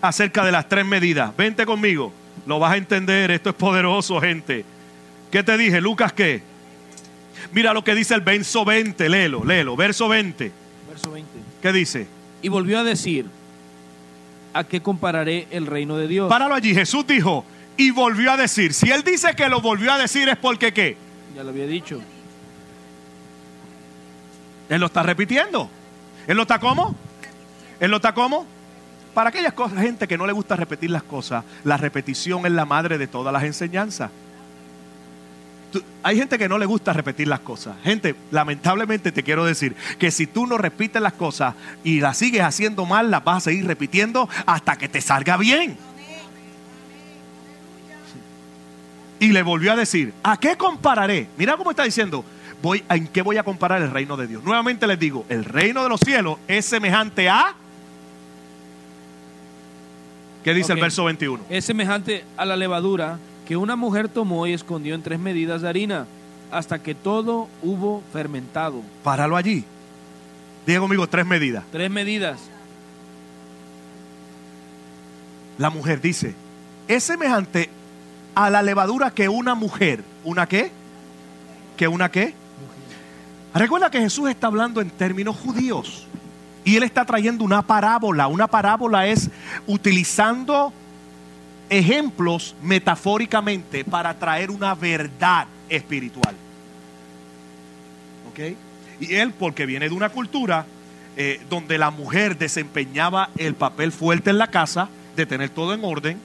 acerca 0.00 0.44
de 0.44 0.50
las 0.50 0.68
tres 0.68 0.84
medidas. 0.84 1.34
Vente 1.36 1.64
conmigo, 1.64 2.12
lo 2.46 2.58
vas 2.58 2.72
a 2.72 2.76
entender. 2.76 3.30
Esto 3.30 3.50
es 3.50 3.56
poderoso, 3.56 4.20
gente. 4.20 4.64
¿Qué 5.30 5.42
te 5.42 5.56
dije? 5.56 5.80
Lucas, 5.80 6.12
¿qué? 6.12 6.42
Mira 7.52 7.72
lo 7.72 7.82
que 7.82 7.94
dice 7.94 8.14
el 8.14 8.20
verso 8.20 8.64
20, 8.64 9.08
léelo, 9.08 9.44
léelo, 9.44 9.76
verso 9.76 10.08
20. 10.08 10.52
Verso 10.88 11.10
20. 11.10 11.30
¿Qué 11.60 11.72
dice? 11.72 12.06
Y 12.40 12.48
volvió 12.48 12.78
a 12.78 12.84
decir, 12.84 13.26
¿a 14.52 14.64
qué 14.64 14.80
compararé 14.80 15.46
el 15.50 15.66
reino 15.66 15.96
de 15.96 16.08
Dios? 16.08 16.28
Páralo 16.28 16.54
allí, 16.54 16.74
Jesús 16.74 17.06
dijo, 17.06 17.44
y 17.76 17.90
volvió 17.90 18.32
a 18.32 18.36
decir. 18.36 18.74
Si 18.74 18.90
él 18.90 19.02
dice 19.02 19.34
que 19.34 19.48
lo 19.48 19.60
volvió 19.60 19.92
a 19.92 19.98
decir 19.98 20.28
es 20.28 20.36
porque 20.36 20.72
qué? 20.72 20.96
Ya 21.34 21.42
lo 21.42 21.50
había 21.50 21.66
dicho. 21.66 22.00
Él 24.68 24.80
lo 24.80 24.86
está 24.86 25.02
repitiendo. 25.02 25.68
¿Él 26.26 26.36
lo 26.36 26.42
está 26.42 26.58
como? 26.58 26.94
¿Él 27.80 27.90
lo 27.90 27.96
está 27.96 28.14
como? 28.14 28.46
Para 29.14 29.28
aquellas 29.28 29.52
cosas, 29.52 29.80
gente 29.80 30.08
que 30.08 30.16
no 30.16 30.26
le 30.26 30.32
gusta 30.32 30.56
repetir 30.56 30.90
las 30.90 31.02
cosas, 31.02 31.44
la 31.64 31.76
repetición 31.76 32.46
es 32.46 32.52
la 32.52 32.64
madre 32.64 32.96
de 32.96 33.06
todas 33.06 33.32
las 33.32 33.44
enseñanzas. 33.44 34.10
hay 36.02 36.16
gente 36.18 36.36
que 36.38 36.48
no 36.48 36.58
le 36.58 36.66
gusta 36.66 36.92
repetir 36.92 37.28
las 37.28 37.40
cosas. 37.40 37.76
Gente, 37.82 38.14
lamentablemente 38.30 39.12
te 39.12 39.22
quiero 39.22 39.44
decir 39.44 39.74
que 39.98 40.10
si 40.10 40.26
tú 40.26 40.46
no 40.46 40.58
repites 40.58 41.00
las 41.00 41.12
cosas 41.12 41.54
y 41.84 42.00
las 42.00 42.18
sigues 42.18 42.42
haciendo 42.42 42.86
mal, 42.86 43.10
las 43.10 43.22
vas 43.24 43.38
a 43.38 43.40
seguir 43.40 43.66
repitiendo 43.66 44.28
hasta 44.46 44.76
que 44.76 44.88
te 44.88 45.00
salga 45.00 45.36
bien. 45.36 45.76
Y 49.20 49.28
le 49.28 49.42
volvió 49.42 49.72
a 49.72 49.76
decir, 49.76 50.12
¿a 50.22 50.36
qué 50.38 50.56
compararé? 50.56 51.28
Mira 51.38 51.56
cómo 51.56 51.70
está 51.70 51.84
diciendo, 51.84 52.24
voy, 52.60 52.82
¿en 52.88 53.06
qué 53.08 53.22
voy 53.22 53.36
a 53.36 53.44
comparar 53.44 53.80
el 53.80 53.90
reino 53.90 54.16
de 54.16 54.26
Dios? 54.26 54.42
Nuevamente 54.42 54.86
les 54.86 54.98
digo, 54.98 55.24
el 55.28 55.44
reino 55.44 55.82
de 55.82 55.88
los 55.90 56.00
cielos 56.00 56.38
es 56.48 56.64
semejante 56.64 57.28
a... 57.28 57.54
¿Qué 60.44 60.54
dice 60.54 60.72
el 60.72 60.80
verso 60.80 61.04
21? 61.04 61.44
Es 61.50 61.64
semejante 61.64 62.24
a 62.36 62.44
la 62.44 62.56
levadura 62.56 63.18
que 63.46 63.56
una 63.56 63.76
mujer 63.76 64.08
tomó 64.08 64.46
y 64.46 64.52
escondió 64.52 64.94
en 64.94 65.02
tres 65.02 65.20
medidas 65.20 65.62
de 65.62 65.68
harina 65.68 66.06
hasta 66.50 66.82
que 66.82 66.94
todo 66.94 67.48
hubo 67.62 68.02
fermentado. 68.12 68.82
Páralo 69.04 69.36
allí. 69.36 69.64
Diego 70.66 70.86
amigo, 70.86 71.06
tres 71.08 71.26
medidas. 71.26 71.64
Tres 71.70 71.90
medidas. 71.90 72.40
La 75.58 75.70
mujer 75.70 76.00
dice, 76.00 76.34
es 76.88 77.04
semejante 77.04 77.70
a 78.34 78.50
la 78.50 78.62
levadura 78.62 79.10
que 79.10 79.28
una 79.28 79.54
mujer, 79.54 80.02
¿una 80.24 80.46
qué? 80.46 80.70
¿Que 81.76 81.86
una 81.86 82.10
qué? 82.10 82.34
Recuerda 83.54 83.90
que 83.90 84.00
Jesús 84.00 84.28
está 84.28 84.48
hablando 84.48 84.80
en 84.80 84.90
términos 84.90 85.36
judíos 85.36 86.06
y 86.64 86.76
él 86.76 86.82
está 86.82 87.04
trayendo 87.04 87.44
una 87.44 87.62
parábola. 87.62 88.28
Una 88.28 88.46
parábola 88.46 89.06
es 89.06 89.30
utilizando 89.66 90.72
ejemplos 91.68 92.54
metafóricamente 92.62 93.84
para 93.84 94.14
traer 94.14 94.50
una 94.50 94.74
verdad 94.74 95.46
espiritual. 95.68 96.34
¿Ok? 98.30 98.56
Y 99.00 99.14
él, 99.14 99.32
porque 99.32 99.66
viene 99.66 99.88
de 99.88 99.94
una 99.94 100.10
cultura 100.10 100.66
eh, 101.16 101.40
donde 101.50 101.78
la 101.78 101.90
mujer 101.90 102.38
desempeñaba 102.38 103.30
el 103.36 103.54
papel 103.54 103.90
fuerte 103.92 104.30
en 104.30 104.38
la 104.38 104.48
casa, 104.48 104.88
de 105.16 105.26
tener 105.26 105.50
todo 105.50 105.74
en 105.74 105.84
orden, 105.84 106.18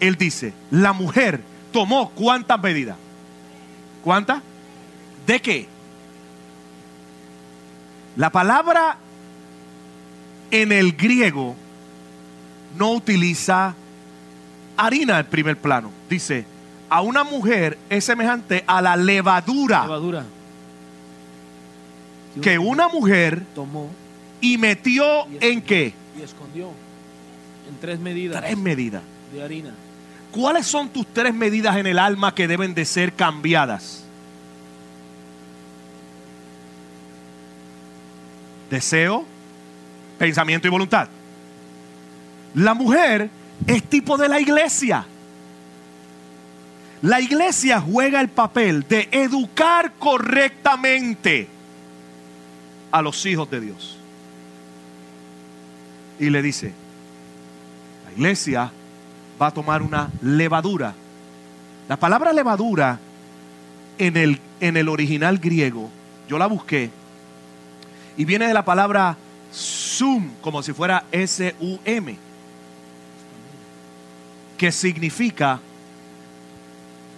él 0.00 0.16
dice, 0.16 0.54
la 0.70 0.92
mujer 0.92 1.40
tomó 1.70 2.10
cuántas 2.10 2.60
medidas. 2.62 2.96
¿Cuántas? 4.02 4.42
¿De 5.26 5.40
qué? 5.40 5.68
La 8.16 8.30
palabra 8.30 8.96
en 10.52 10.70
el 10.70 10.92
griego 10.92 11.56
no 12.78 12.92
utiliza 12.92 13.74
harina 14.76 15.18
en 15.18 15.26
primer 15.26 15.56
plano. 15.56 15.90
Dice, 16.08 16.44
a 16.88 17.00
una 17.00 17.24
mujer 17.24 17.76
es 17.90 18.04
semejante 18.04 18.62
a 18.66 18.80
la 18.80 18.96
levadura. 18.96 19.82
levadura. 19.82 20.24
Que 22.40 22.58
una 22.58 22.86
mujer 22.86 23.42
tomó 23.54 23.90
y 24.40 24.56
metió 24.56 25.26
en 25.40 25.60
qué? 25.60 25.92
Y 26.16 26.22
escondió 26.22 26.68
en 27.68 27.76
tres 27.80 27.98
medidas. 27.98 28.40
Tres 28.40 28.56
medidas. 28.56 29.02
De 29.32 29.42
harina. 29.42 29.74
¿Cuáles 30.30 30.66
son 30.66 30.88
tus 30.88 31.06
tres 31.06 31.34
medidas 31.34 31.76
en 31.76 31.86
el 31.86 31.98
alma 31.98 32.34
que 32.34 32.46
deben 32.46 32.72
de 32.74 32.84
ser 32.84 33.12
cambiadas? 33.12 34.02
deseo, 38.72 39.26
pensamiento 40.22 40.68
y 40.68 40.70
voluntad. 40.70 41.08
La 42.54 42.74
mujer 42.74 43.28
es 43.66 43.82
tipo 43.82 44.16
de 44.16 44.28
la 44.28 44.38
iglesia. 44.38 45.04
La 47.02 47.20
iglesia 47.20 47.80
juega 47.80 48.20
el 48.20 48.28
papel 48.28 48.86
de 48.88 49.08
educar 49.10 49.94
correctamente 49.98 51.48
a 52.92 53.02
los 53.02 53.26
hijos 53.26 53.50
de 53.50 53.62
Dios. 53.62 53.98
Y 56.20 56.30
le 56.30 56.40
dice, 56.40 56.72
la 58.04 58.12
iglesia 58.12 58.70
va 59.40 59.48
a 59.48 59.50
tomar 59.50 59.82
una 59.82 60.08
levadura 60.20 60.94
La 61.88 61.96
palabra 61.96 62.32
levadura 62.32 63.00
en 63.98 64.16
el, 64.16 64.38
en 64.60 64.76
el 64.76 64.88
original 64.88 65.38
griego, 65.38 65.90
yo 66.28 66.38
la 66.38 66.46
busqué, 66.46 66.90
y 68.16 68.24
viene 68.24 68.46
de 68.46 68.54
la 68.54 68.64
palabra 68.64 69.16
como 70.40 70.62
si 70.62 70.72
fuera 70.72 71.04
S-U-M, 71.12 72.16
que 74.58 74.72
significa, 74.72 75.60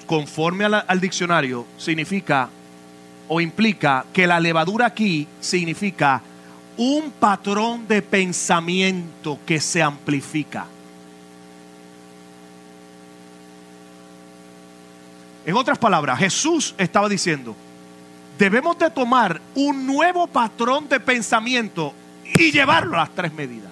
conforme 0.06 0.64
al 0.64 1.00
diccionario, 1.00 1.66
significa 1.78 2.48
o 3.28 3.40
implica 3.40 4.04
que 4.12 4.26
la 4.26 4.38
levadura 4.38 4.86
aquí 4.86 5.26
significa 5.40 6.20
un 6.76 7.10
patrón 7.12 7.88
de 7.88 8.02
pensamiento 8.02 9.38
que 9.46 9.60
se 9.60 9.82
amplifica. 9.82 10.66
En 15.46 15.56
otras 15.56 15.78
palabras, 15.78 16.18
Jesús 16.18 16.74
estaba 16.76 17.08
diciendo, 17.08 17.54
debemos 18.38 18.78
de 18.78 18.90
tomar 18.90 19.40
un 19.54 19.86
nuevo 19.86 20.26
patrón 20.26 20.88
de 20.88 21.00
pensamiento 21.00 21.94
y 22.24 22.50
llevarlo 22.50 22.96
a 22.96 23.00
las 23.00 23.10
tres 23.10 23.32
medidas. 23.32 23.70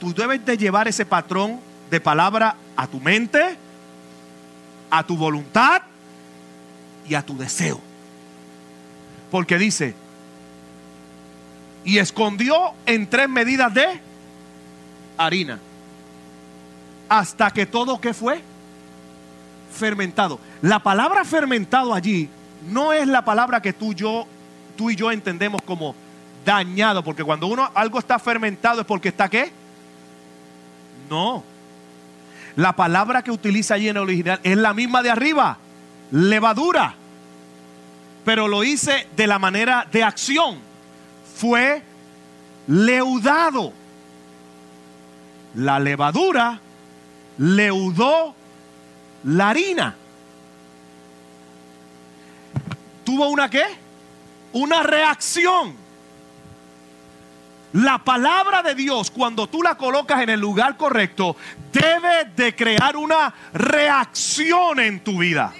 Tú 0.00 0.12
debes 0.12 0.44
de 0.44 0.56
llevar 0.56 0.88
ese 0.88 1.06
patrón 1.06 1.60
de 1.90 2.00
palabra 2.00 2.56
a 2.76 2.86
tu 2.86 3.00
mente, 3.00 3.56
a 4.90 5.02
tu 5.04 5.16
voluntad 5.16 5.82
y 7.08 7.14
a 7.14 7.24
tu 7.24 7.36
deseo. 7.36 7.80
Porque 9.30 9.58
dice, 9.58 9.94
y 11.84 11.98
escondió 11.98 12.72
en 12.86 13.08
tres 13.08 13.28
medidas 13.28 13.72
de 13.72 14.00
harina. 15.16 15.58
Hasta 17.08 17.50
que 17.50 17.66
todo 17.66 18.00
que 18.00 18.14
fue 18.14 18.42
fermentado. 19.72 20.40
La 20.62 20.78
palabra 20.78 21.24
fermentado 21.24 21.92
allí 21.92 22.28
no 22.70 22.92
es 22.92 23.06
la 23.06 23.24
palabra 23.24 23.60
que 23.60 23.72
tú, 23.72 23.92
yo, 23.92 24.26
tú 24.76 24.90
y 24.90 24.96
yo 24.96 25.10
entendemos 25.10 25.62
como 25.62 25.94
dañado, 26.44 27.02
porque 27.02 27.24
cuando 27.24 27.46
uno 27.46 27.70
algo 27.74 27.98
está 27.98 28.18
fermentado 28.18 28.80
es 28.82 28.86
porque 28.86 29.08
está 29.08 29.28
qué? 29.28 29.52
No. 31.08 31.42
La 32.56 32.76
palabra 32.76 33.22
que 33.22 33.30
utiliza 33.30 33.74
allí 33.74 33.88
en 33.88 33.96
el 33.96 34.02
original 34.02 34.40
es 34.42 34.56
la 34.56 34.74
misma 34.74 35.02
de 35.02 35.10
arriba, 35.10 35.58
levadura. 36.10 36.94
Pero 38.24 38.48
lo 38.48 38.64
hice 38.64 39.08
de 39.16 39.26
la 39.26 39.38
manera 39.38 39.86
de 39.90 40.02
acción. 40.02 40.58
Fue 41.36 41.82
leudado. 42.66 43.72
La 45.56 45.78
levadura 45.78 46.60
leudó 47.38 48.34
la 49.24 49.50
harina. 49.50 49.94
¿Tuvo 53.04 53.28
una 53.28 53.50
qué? 53.50 53.83
Una 54.54 54.82
reacción. 54.82 55.76
La 57.74 57.98
palabra 57.98 58.62
de 58.62 58.76
Dios, 58.76 59.10
cuando 59.10 59.48
tú 59.48 59.62
la 59.62 59.76
colocas 59.76 60.22
en 60.22 60.30
el 60.30 60.38
lugar 60.38 60.76
correcto, 60.76 61.36
debe 61.72 62.24
de 62.36 62.54
crear 62.54 62.96
una 62.96 63.34
reacción 63.52 64.78
en 64.78 65.02
tu 65.02 65.18
vida. 65.18 65.52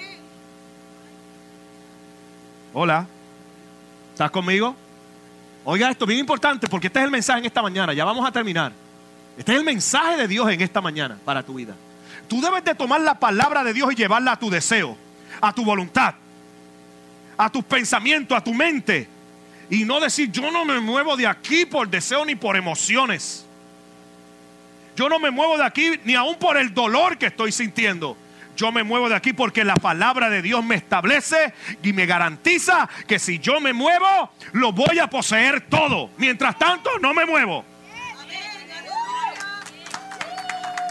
Hola, 2.73 3.05
¿estás 4.13 4.31
conmigo? 4.31 4.77
Oiga 5.65 5.91
esto, 5.91 6.07
bien 6.07 6.21
importante, 6.21 6.69
porque 6.69 6.87
este 6.87 7.01
es 7.01 7.05
el 7.05 7.11
mensaje 7.11 7.41
en 7.41 7.47
esta 7.47 7.63
mañana, 7.63 7.93
ya 7.95 8.05
vamos 8.05 8.25
a 8.25 8.31
terminar. 8.31 8.73
Este 9.37 9.53
es 9.53 9.59
el 9.59 9.65
mensaje 9.65 10.17
de 10.17 10.29
Dios 10.29 10.49
en 10.51 10.61
esta 10.61 10.81
mañana 10.81 11.19
para 11.25 11.43
tu 11.43 11.55
vida. 11.55 11.75
Tú 12.29 12.41
debes 12.41 12.63
de 12.65 12.77
tomar 12.77 13.01
la 13.01 13.19
palabra 13.19 13.65
de 13.65 13.73
Dios 13.73 13.93
y 13.93 13.97
llevarla 13.97 14.33
a 14.33 14.39
tu 14.39 14.51
deseo, 14.51 14.97
a 15.41 15.53
tu 15.53 15.65
voluntad, 15.65 16.15
a 17.37 17.51
tus 17.51 17.65
pensamientos, 17.65 18.37
a 18.37 18.43
tu 18.43 18.55
mente. 18.55 19.09
Y 19.71 19.85
no 19.85 20.01
decir, 20.01 20.31
yo 20.31 20.51
no 20.51 20.65
me 20.65 20.79
muevo 20.81 21.17
de 21.17 21.27
aquí 21.27 21.65
por 21.67 21.89
deseo 21.89 22.25
ni 22.25 22.35
por 22.35 22.57
emociones. 22.57 23.47
Yo 24.97 25.09
no 25.09 25.19
me 25.19 25.31
muevo 25.31 25.57
de 25.57 25.65
aquí 25.65 25.93
ni 26.05 26.15
aún 26.15 26.37
por 26.37 26.57
el 26.57 26.73
dolor 26.73 27.19
que 27.19 27.27
estoy 27.27 27.51
sintiendo. 27.51 28.17
Yo 28.57 28.71
me 28.71 28.85
muevo 28.85 29.09
de 29.09 29.17
aquí 29.17 29.33
porque 29.33 29.65
la 29.65 29.77
palabra 29.77 30.31
de 30.31 30.41
Dios 30.41 30.65
me 30.65 30.77
establece 30.77 31.53
y 31.83 31.93
me 31.93 32.07
garantiza 32.07 32.89
que 33.09 33.19
si 33.19 33.41
yo 33.41 33.61
me 33.61 33.73
muevo, 33.73 34.31
lo 34.53 34.73
voy 34.73 35.01
a 35.01 35.09
poseer 35.09 35.63
todo. 35.63 36.11
Mientras 36.19 36.57
tanto, 36.59 36.91
no 37.01 37.13
me 37.13 37.27
muevo. 37.27 37.65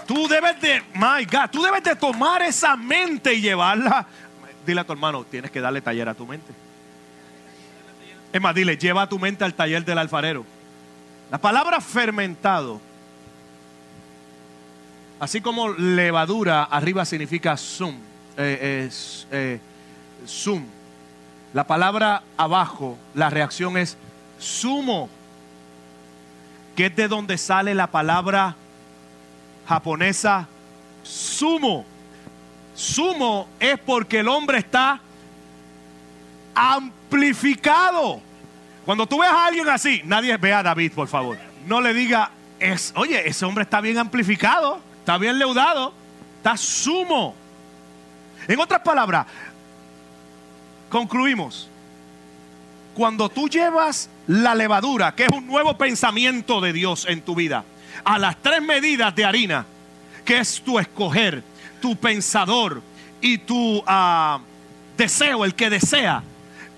Tú 0.05 0.27
debes 0.27 0.59
de, 0.59 0.83
my 0.95 1.23
God, 1.25 1.49
tú 1.49 1.63
debes 1.63 1.83
de 1.83 1.95
tomar 1.95 2.41
esa 2.41 2.75
mente 2.75 3.33
y 3.33 3.41
llevarla. 3.41 4.05
Dile 4.65 4.81
a 4.81 4.83
tu 4.83 4.93
hermano, 4.93 5.23
tienes 5.23 5.51
que 5.51 5.61
darle 5.61 5.81
taller 5.81 6.07
a 6.09 6.13
tu 6.13 6.25
mente. 6.25 6.53
Es 8.31 8.41
más, 8.41 8.55
dile, 8.55 8.77
lleva 8.77 9.07
tu 9.07 9.19
mente 9.19 9.43
al 9.43 9.53
taller 9.53 9.85
del 9.85 9.97
alfarero. 9.97 10.45
La 11.29 11.37
palabra 11.37 11.81
fermentado, 11.81 12.79
así 15.19 15.41
como 15.41 15.69
levadura, 15.69 16.63
arriba 16.63 17.05
significa 17.05 17.57
sum. 17.57 17.95
Eh, 18.37 18.85
es, 18.87 19.27
eh, 19.31 19.59
sum. 20.25 20.65
La 21.53 21.65
palabra 21.65 22.23
abajo, 22.37 22.97
la 23.13 23.29
reacción 23.29 23.77
es 23.77 23.97
sumo, 24.39 25.09
que 26.75 26.87
es 26.87 26.95
de 26.95 27.07
donde 27.07 27.37
sale 27.37 27.75
la 27.75 27.87
palabra 27.87 28.55
japonesa 29.67 30.47
sumo. 31.03 31.85
Sumo 32.83 33.47
es 33.61 33.79
porque 33.79 34.19
el 34.19 34.27
hombre 34.27 34.57
está 34.57 34.99
amplificado. 36.53 38.21
Cuando 38.83 39.07
tú 39.07 39.21
ves 39.21 39.29
a 39.29 39.45
alguien 39.45 39.69
así, 39.69 40.01
nadie 40.03 40.35
ve 40.35 40.53
a 40.53 40.61
David, 40.61 40.91
por 40.91 41.07
favor. 41.07 41.37
No 41.65 41.79
le 41.79 41.93
diga, 41.93 42.31
es, 42.59 42.91
oye, 42.97 43.25
ese 43.25 43.45
hombre 43.45 43.63
está 43.63 43.79
bien 43.79 43.97
amplificado, 43.97 44.81
está 44.99 45.17
bien 45.17 45.39
leudado, 45.39 45.93
está 46.37 46.57
sumo. 46.57 47.33
En 48.49 48.59
otras 48.59 48.81
palabras, 48.81 49.27
concluimos. 50.89 51.69
Cuando 52.95 53.29
tú 53.29 53.47
llevas 53.47 54.09
la 54.27 54.53
levadura, 54.55 55.15
que 55.15 55.23
es 55.23 55.31
un 55.31 55.47
nuevo 55.47 55.77
pensamiento 55.77 56.59
de 56.59 56.73
Dios 56.73 57.05
en 57.07 57.21
tu 57.21 57.33
vida, 57.33 57.63
a 58.03 58.19
las 58.19 58.35
tres 58.41 58.61
medidas 58.61 59.15
de 59.15 59.23
harina, 59.23 59.65
que 60.25 60.39
es 60.39 60.61
tu 60.61 60.79
escoger, 60.79 61.52
tu 61.83 61.97
pensador 61.97 62.81
y 63.19 63.39
tu 63.39 63.79
uh, 63.79 64.39
deseo, 64.95 65.43
el 65.43 65.53
que 65.53 65.69
desea, 65.69 66.23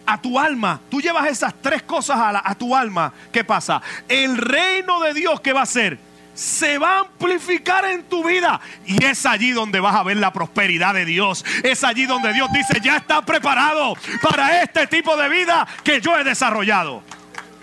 a 0.03 0.19
tu 0.19 0.39
alma. 0.39 0.81
Tú 0.89 0.99
llevas 0.99 1.27
esas 1.27 1.53
tres 1.61 1.83
cosas 1.83 2.17
a, 2.17 2.31
la, 2.31 2.41
a, 2.43 2.55
tu 2.55 2.75
alma. 2.75 3.13
¿Qué 3.31 3.43
pasa? 3.43 3.83
El 4.09 4.35
reino 4.35 4.99
de 5.01 5.13
Dios, 5.13 5.41
¿qué 5.41 5.53
va 5.53 5.59
a 5.59 5.63
hacer? 5.63 5.99
Se 6.33 6.79
va 6.79 6.95
a 6.95 6.99
amplificar 7.01 7.85
en 7.85 8.05
tu 8.05 8.27
vida. 8.27 8.59
Y 8.87 9.05
es 9.05 9.27
allí 9.27 9.51
donde 9.51 9.79
vas 9.79 9.93
a 9.93 10.01
ver 10.01 10.17
la 10.17 10.33
prosperidad 10.33 10.95
de 10.95 11.05
Dios. 11.05 11.45
Es 11.61 11.83
allí 11.83 12.07
donde 12.07 12.33
Dios 12.33 12.49
dice, 12.51 12.79
ya 12.83 12.97
está 12.97 13.21
preparado 13.21 13.93
para 14.23 14.63
este 14.63 14.87
tipo 14.87 15.15
de 15.15 15.29
vida 15.29 15.67
que 15.83 16.01
yo 16.01 16.17
he 16.17 16.23
desarrollado. 16.23 17.03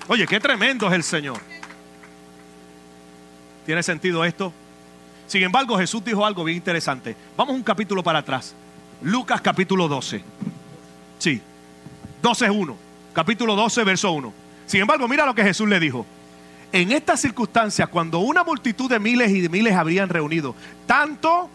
Oye, 0.07 0.29
qué 0.29 0.39
tremendo 0.39 0.87
es 0.87 0.93
el 0.93 1.03
Señor. 1.03 1.41
¿Tiene 3.67 3.83
sentido 3.83 4.25
esto? 4.25 4.53
Sin 5.27 5.43
embargo, 5.43 5.79
Jesús 5.79 6.05
dijo 6.05 6.25
algo 6.25 6.45
bien 6.45 6.57
interesante. 6.57 7.17
Vamos 7.37 7.55
un 7.55 7.63
capítulo 7.63 8.03
para 8.03 8.21
atrás. 8.21 8.55
Lucas 9.03 9.41
capítulo 9.41 9.89
12. 9.89 10.23
Sí. 11.19 11.41
12 12.23 12.45
es 12.45 12.51
1. 12.51 12.77
Capítulo 13.13 13.57
12, 13.57 13.85
verso 13.85 14.13
1. 14.13 14.33
Sin 14.67 14.81
embargo, 14.81 15.09
mira 15.09 15.27
lo 15.27 15.35
que 15.35 15.43
Jesús 15.43 15.69
le 15.69 15.81
dijo. 15.81 16.07
En 16.73 16.93
estas 16.93 17.21
circunstancias, 17.21 17.89
cuando 17.89 18.21
una 18.21 18.45
multitud 18.45 18.89
de 18.89 18.99
miles 18.99 19.31
y 19.31 19.43
de 19.43 19.49
miles 19.49 19.75
habrían 19.75 20.09
reunido, 20.09 20.55
tanto 20.87 21.51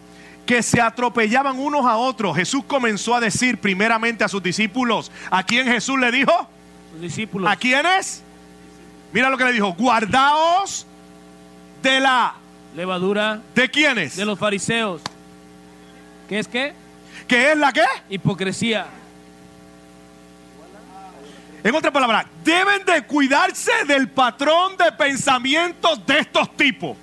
que 0.46 0.62
se 0.62 0.80
atropellaban 0.80 1.58
unos 1.58 1.84
a 1.84 1.96
otros, 1.96 2.36
Jesús 2.36 2.64
comenzó 2.66 3.14
a 3.14 3.20
decir 3.20 3.58
primeramente 3.58 4.24
a 4.24 4.28
sus 4.28 4.42
discípulos, 4.42 5.10
¿a 5.30 5.42
quién 5.42 5.66
Jesús 5.66 5.98
le 5.98 6.12
dijo? 6.12 6.32
Sus 6.92 7.00
discípulos. 7.02 7.50
¿A 7.50 7.56
quiénes? 7.56 8.22
Mira 9.12 9.28
lo 9.28 9.36
que 9.36 9.44
le 9.44 9.52
dijo, 9.52 9.72
guardaos 9.74 10.86
de 11.82 12.00
la 12.00 12.34
levadura. 12.74 13.40
¿De 13.54 13.70
quiénes? 13.70 14.16
De 14.16 14.24
los 14.24 14.38
fariseos. 14.38 15.02
¿Qué 16.28 16.38
es 16.38 16.48
qué? 16.48 16.74
¿Qué 17.26 17.52
es 17.52 17.58
la 17.58 17.72
qué? 17.72 17.84
Hipocresía. 18.08 18.86
En 21.64 21.74
otras 21.74 21.92
palabras, 21.92 22.26
deben 22.44 22.84
de 22.84 23.02
cuidarse 23.02 23.72
del 23.86 24.08
patrón 24.08 24.76
de 24.76 24.92
pensamientos 24.92 26.06
de 26.06 26.20
estos 26.20 26.56
tipos. 26.56 26.96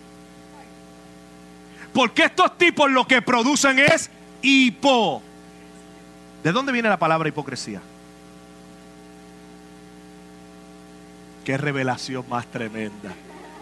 Porque 1.94 2.24
estos 2.24 2.58
tipos 2.58 2.90
lo 2.90 3.06
que 3.06 3.22
producen 3.22 3.80
es 3.80 4.10
hipo. 4.42 5.22
¿De 6.44 6.52
dónde 6.52 6.72
viene 6.72 6.90
la 6.90 7.00
palabra 7.00 7.28
hipocresía? 7.28 7.82
Qué 11.44 11.58
revelación 11.58 12.26
más 12.28 12.48
tremenda. 12.48 13.14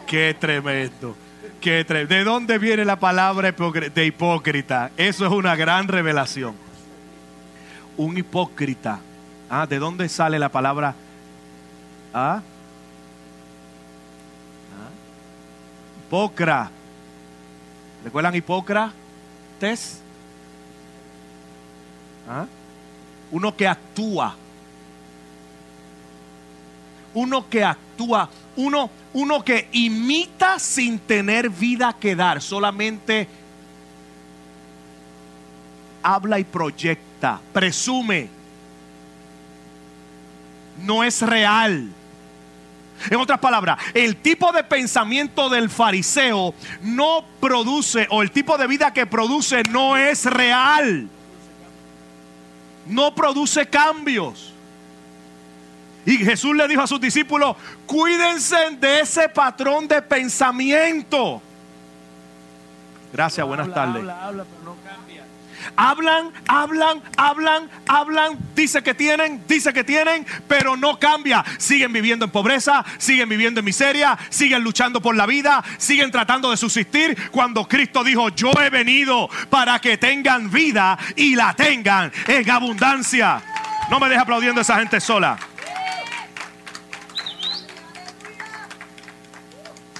Qué 0.08 0.36
tremendo. 0.40 1.16
Qué 1.60 1.84
¿De 1.84 2.24
dónde 2.24 2.58
viene 2.58 2.86
la 2.86 3.00
palabra 3.00 3.52
de 3.52 4.06
hipócrita? 4.06 4.92
Eso 4.98 5.26
es 5.26 5.32
una 5.32 5.56
gran 5.56 5.88
revelación. 5.88 6.56
Un 7.98 8.18
hipócrita. 8.18 9.00
Ah, 9.50 9.66
¿De 9.68 9.80
dónde 9.80 10.10
sale 10.10 10.40
la 10.40 10.50
palabra? 10.50 10.96
Ah. 12.14 12.42
Ah. 14.72 14.90
Hipocra. 16.08 16.72
¿Recuerdan 18.04 18.36
Hipócrates? 18.36 20.02
¿Ah? 22.28 22.46
Uno 23.32 23.56
que 23.56 23.68
actúa. 23.68 24.36
Uno 27.14 27.50
que 27.50 27.64
actúa. 27.64 27.83
Uno, 28.56 28.90
uno 29.14 29.44
que 29.44 29.70
imita 29.72 30.60
sin 30.60 31.00
tener 31.00 31.50
vida 31.50 31.96
que 32.00 32.16
dar. 32.16 32.42
Solamente 32.42 33.28
habla 36.02 36.40
y 36.40 36.44
proyecta. 36.44 37.40
Presume. 37.52 38.30
No 40.82 41.04
es 41.04 41.22
real. 41.22 41.90
En 43.10 43.20
otras 43.20 43.40
palabras, 43.40 43.80
el 43.94 44.18
tipo 44.18 44.52
de 44.52 44.64
pensamiento 44.64 45.50
del 45.50 45.70
fariseo 45.70 46.54
no 46.82 47.26
produce, 47.40 48.08
o 48.10 48.22
el 48.22 48.32
tipo 48.32 48.58
de 48.58 48.68
vida 48.68 48.94
que 48.94 49.06
produce 49.06 49.64
no 49.64 49.98
es 49.98 50.26
real. 50.26 51.10
No 52.88 53.14
produce 53.14 53.68
cambios. 53.68 54.53
Y 56.06 56.18
Jesús 56.18 56.56
le 56.56 56.68
dijo 56.68 56.82
a 56.82 56.88
sus 56.88 57.00
discípulos, 57.00 57.56
cuídense 57.86 58.72
de 58.80 59.02
ese 59.02 59.30
patrón 59.30 59.88
de 59.88 60.02
pensamiento. 60.02 61.42
Gracias, 63.14 63.46
buenas 63.46 63.68
Habla, 63.68 63.76
tardes. 63.76 64.02
Habla, 64.02 64.26
habla, 64.26 64.44
pero 64.44 64.64
no 64.64 64.76
cambia. 64.84 65.24
Hablan, 65.78 66.32
hablan, 66.48 67.02
hablan, 67.16 67.70
hablan, 67.88 68.38
dice 68.54 68.84
que 68.84 68.94
tienen, 68.94 69.44
dice 69.48 69.72
que 69.72 69.84
tienen, 69.86 70.26
pero 70.48 70.76
no 70.76 71.00
cambia. 71.00 71.46
Siguen 71.58 71.94
viviendo 71.94 72.26
en 72.26 72.32
pobreza, 72.32 72.84
siguen 72.98 73.30
viviendo 73.30 73.62
en 73.62 73.66
miseria, 73.66 74.18
siguen 74.30 74.62
luchando 74.62 75.02
por 75.02 75.16
la 75.16 75.26
vida, 75.26 75.64
siguen 75.78 76.12
tratando 76.12 76.52
de 76.52 76.58
subsistir 76.58 77.32
cuando 77.32 77.66
Cristo 77.68 78.04
dijo, 78.04 78.30
yo 78.30 78.52
he 78.62 78.70
venido 78.70 79.30
para 79.50 79.80
que 79.80 79.98
tengan 79.98 80.52
vida 80.52 80.98
y 81.16 81.36
la 81.36 81.54
tengan 81.54 82.12
en 82.28 82.50
abundancia. 82.50 83.42
No 83.90 84.00
me 84.00 84.10
deje 84.10 84.22
aplaudiendo 84.22 84.60
a 84.60 84.64
esa 84.64 84.80
gente 84.80 85.00
sola. 85.00 85.38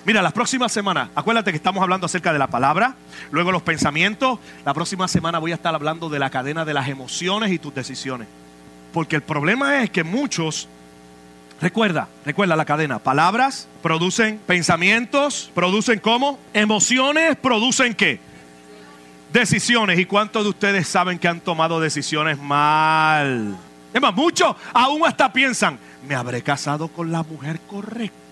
Mira, 0.06 0.22
las 0.22 0.34
próximas 0.34 0.74
semanas, 0.74 1.08
acuérdate 1.16 1.52
que 1.52 1.56
estamos 1.56 1.82
hablando 1.82 2.08
acerca 2.08 2.34
de 2.34 2.40
la 2.40 2.48
palabra, 2.48 2.96
luego 3.32 3.54
los 3.54 3.62
pensamientos. 3.62 4.38
La 4.66 4.74
próxima 4.74 5.08
semana 5.08 5.40
voy 5.40 5.54
a 5.54 5.56
estar 5.56 5.74
hablando 5.74 6.10
de 6.10 6.20
la 6.20 6.30
cadena 6.30 6.66
de 6.66 6.74
las 6.74 6.90
emociones 6.90 7.54
y 7.54 7.60
tus 7.60 7.74
decisiones. 7.74 8.28
Porque 8.92 9.16
el 9.16 9.22
problema 9.22 9.82
es 9.82 9.90
que 9.90 10.04
muchos, 10.04 10.68
recuerda, 11.62 12.10
recuerda 12.26 12.58
la 12.58 12.66
cadena, 12.66 13.00
palabras 13.00 13.70
producen 13.82 14.42
pensamientos, 14.46 15.50
producen 15.56 16.00
cómo, 16.00 16.38
emociones 16.54 17.38
producen 17.38 17.94
qué, 17.94 18.20
decisiones. 19.32 20.00
¿Y 20.00 20.06
cuántos 20.06 20.44
de 20.44 20.50
ustedes 20.50 20.86
saben 20.86 21.18
que 21.18 21.30
han 21.30 21.40
tomado 21.40 21.80
decisiones 21.80 22.38
mal? 22.38 23.56
Es 23.94 24.02
más, 24.02 24.14
muchos 24.14 24.54
aún 24.74 25.06
hasta 25.06 25.32
piensan, 25.32 25.80
me 26.06 26.14
habré 26.14 26.42
casado 26.42 26.90
con 26.90 27.10
la 27.10 27.24
mujer 27.24 27.62
correcta. 27.62 28.23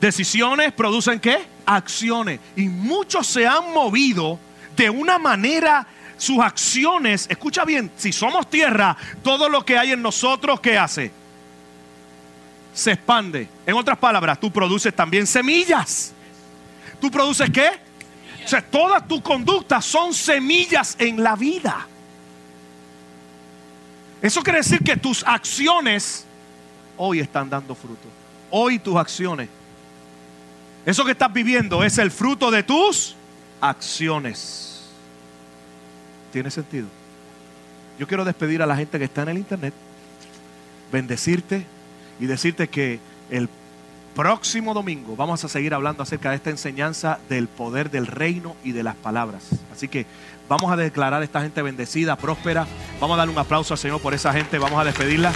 Decisiones 0.00 0.72
producen 0.72 1.20
qué? 1.20 1.44
Acciones. 1.66 2.40
Y 2.56 2.68
muchos 2.68 3.26
se 3.26 3.46
han 3.46 3.72
movido 3.72 4.38
de 4.74 4.88
una 4.88 5.18
manera, 5.18 5.86
sus 6.16 6.38
acciones, 6.40 7.26
escucha 7.28 7.64
bien, 7.64 7.90
si 7.96 8.12
somos 8.12 8.48
tierra, 8.48 8.96
todo 9.22 9.48
lo 9.48 9.64
que 9.64 9.76
hay 9.76 9.92
en 9.92 10.00
nosotros, 10.00 10.60
¿qué 10.60 10.78
hace? 10.78 11.12
Se 12.72 12.92
expande. 12.92 13.46
En 13.66 13.74
otras 13.74 13.98
palabras, 13.98 14.40
tú 14.40 14.50
produces 14.50 14.94
también 14.94 15.26
semillas. 15.26 16.14
¿Tú 16.98 17.10
produces 17.10 17.50
qué? 17.50 17.70
Todas 18.70 19.06
tus 19.06 19.20
conductas 19.20 19.84
son 19.84 20.14
semillas 20.14 20.96
en 20.98 21.22
la 21.22 21.36
vida. 21.36 21.86
Eso 24.22 24.42
quiere 24.42 24.58
decir 24.58 24.80
que 24.80 24.96
tus 24.96 25.22
acciones 25.24 26.24
hoy 26.96 27.20
están 27.20 27.50
dando 27.50 27.74
fruto. 27.74 28.08
Hoy 28.50 28.78
tus 28.78 28.96
acciones 28.96 29.48
eso 30.90 31.04
que 31.04 31.12
estás 31.12 31.32
viviendo 31.32 31.84
es 31.84 31.98
el 31.98 32.10
fruto 32.10 32.50
de 32.50 32.62
tus 32.62 33.14
acciones. 33.60 34.82
¿Tiene 36.32 36.50
sentido? 36.50 36.88
Yo 37.98 38.06
quiero 38.06 38.24
despedir 38.24 38.62
a 38.62 38.66
la 38.66 38.76
gente 38.76 38.98
que 38.98 39.04
está 39.04 39.22
en 39.22 39.28
el 39.28 39.38
internet, 39.38 39.74
bendecirte 40.90 41.64
y 42.18 42.26
decirte 42.26 42.68
que 42.68 42.98
el 43.30 43.48
próximo 44.16 44.74
domingo 44.74 45.14
vamos 45.16 45.44
a 45.44 45.48
seguir 45.48 45.74
hablando 45.74 46.02
acerca 46.02 46.30
de 46.30 46.36
esta 46.36 46.50
enseñanza 46.50 47.20
del 47.28 47.46
poder 47.46 47.90
del 47.90 48.06
reino 48.06 48.56
y 48.64 48.72
de 48.72 48.82
las 48.82 48.96
palabras. 48.96 49.44
Así 49.72 49.86
que 49.86 50.06
vamos 50.48 50.72
a 50.72 50.76
declarar 50.76 51.22
a 51.22 51.24
esta 51.24 51.40
gente 51.40 51.62
bendecida, 51.62 52.16
próspera. 52.16 52.66
Vamos 53.00 53.14
a 53.14 53.18
dar 53.18 53.28
un 53.28 53.38
aplauso 53.38 53.74
al 53.74 53.78
Señor 53.78 54.00
por 54.00 54.14
esa 54.14 54.32
gente, 54.32 54.58
vamos 54.58 54.80
a 54.80 54.84
despedirla. 54.84 55.32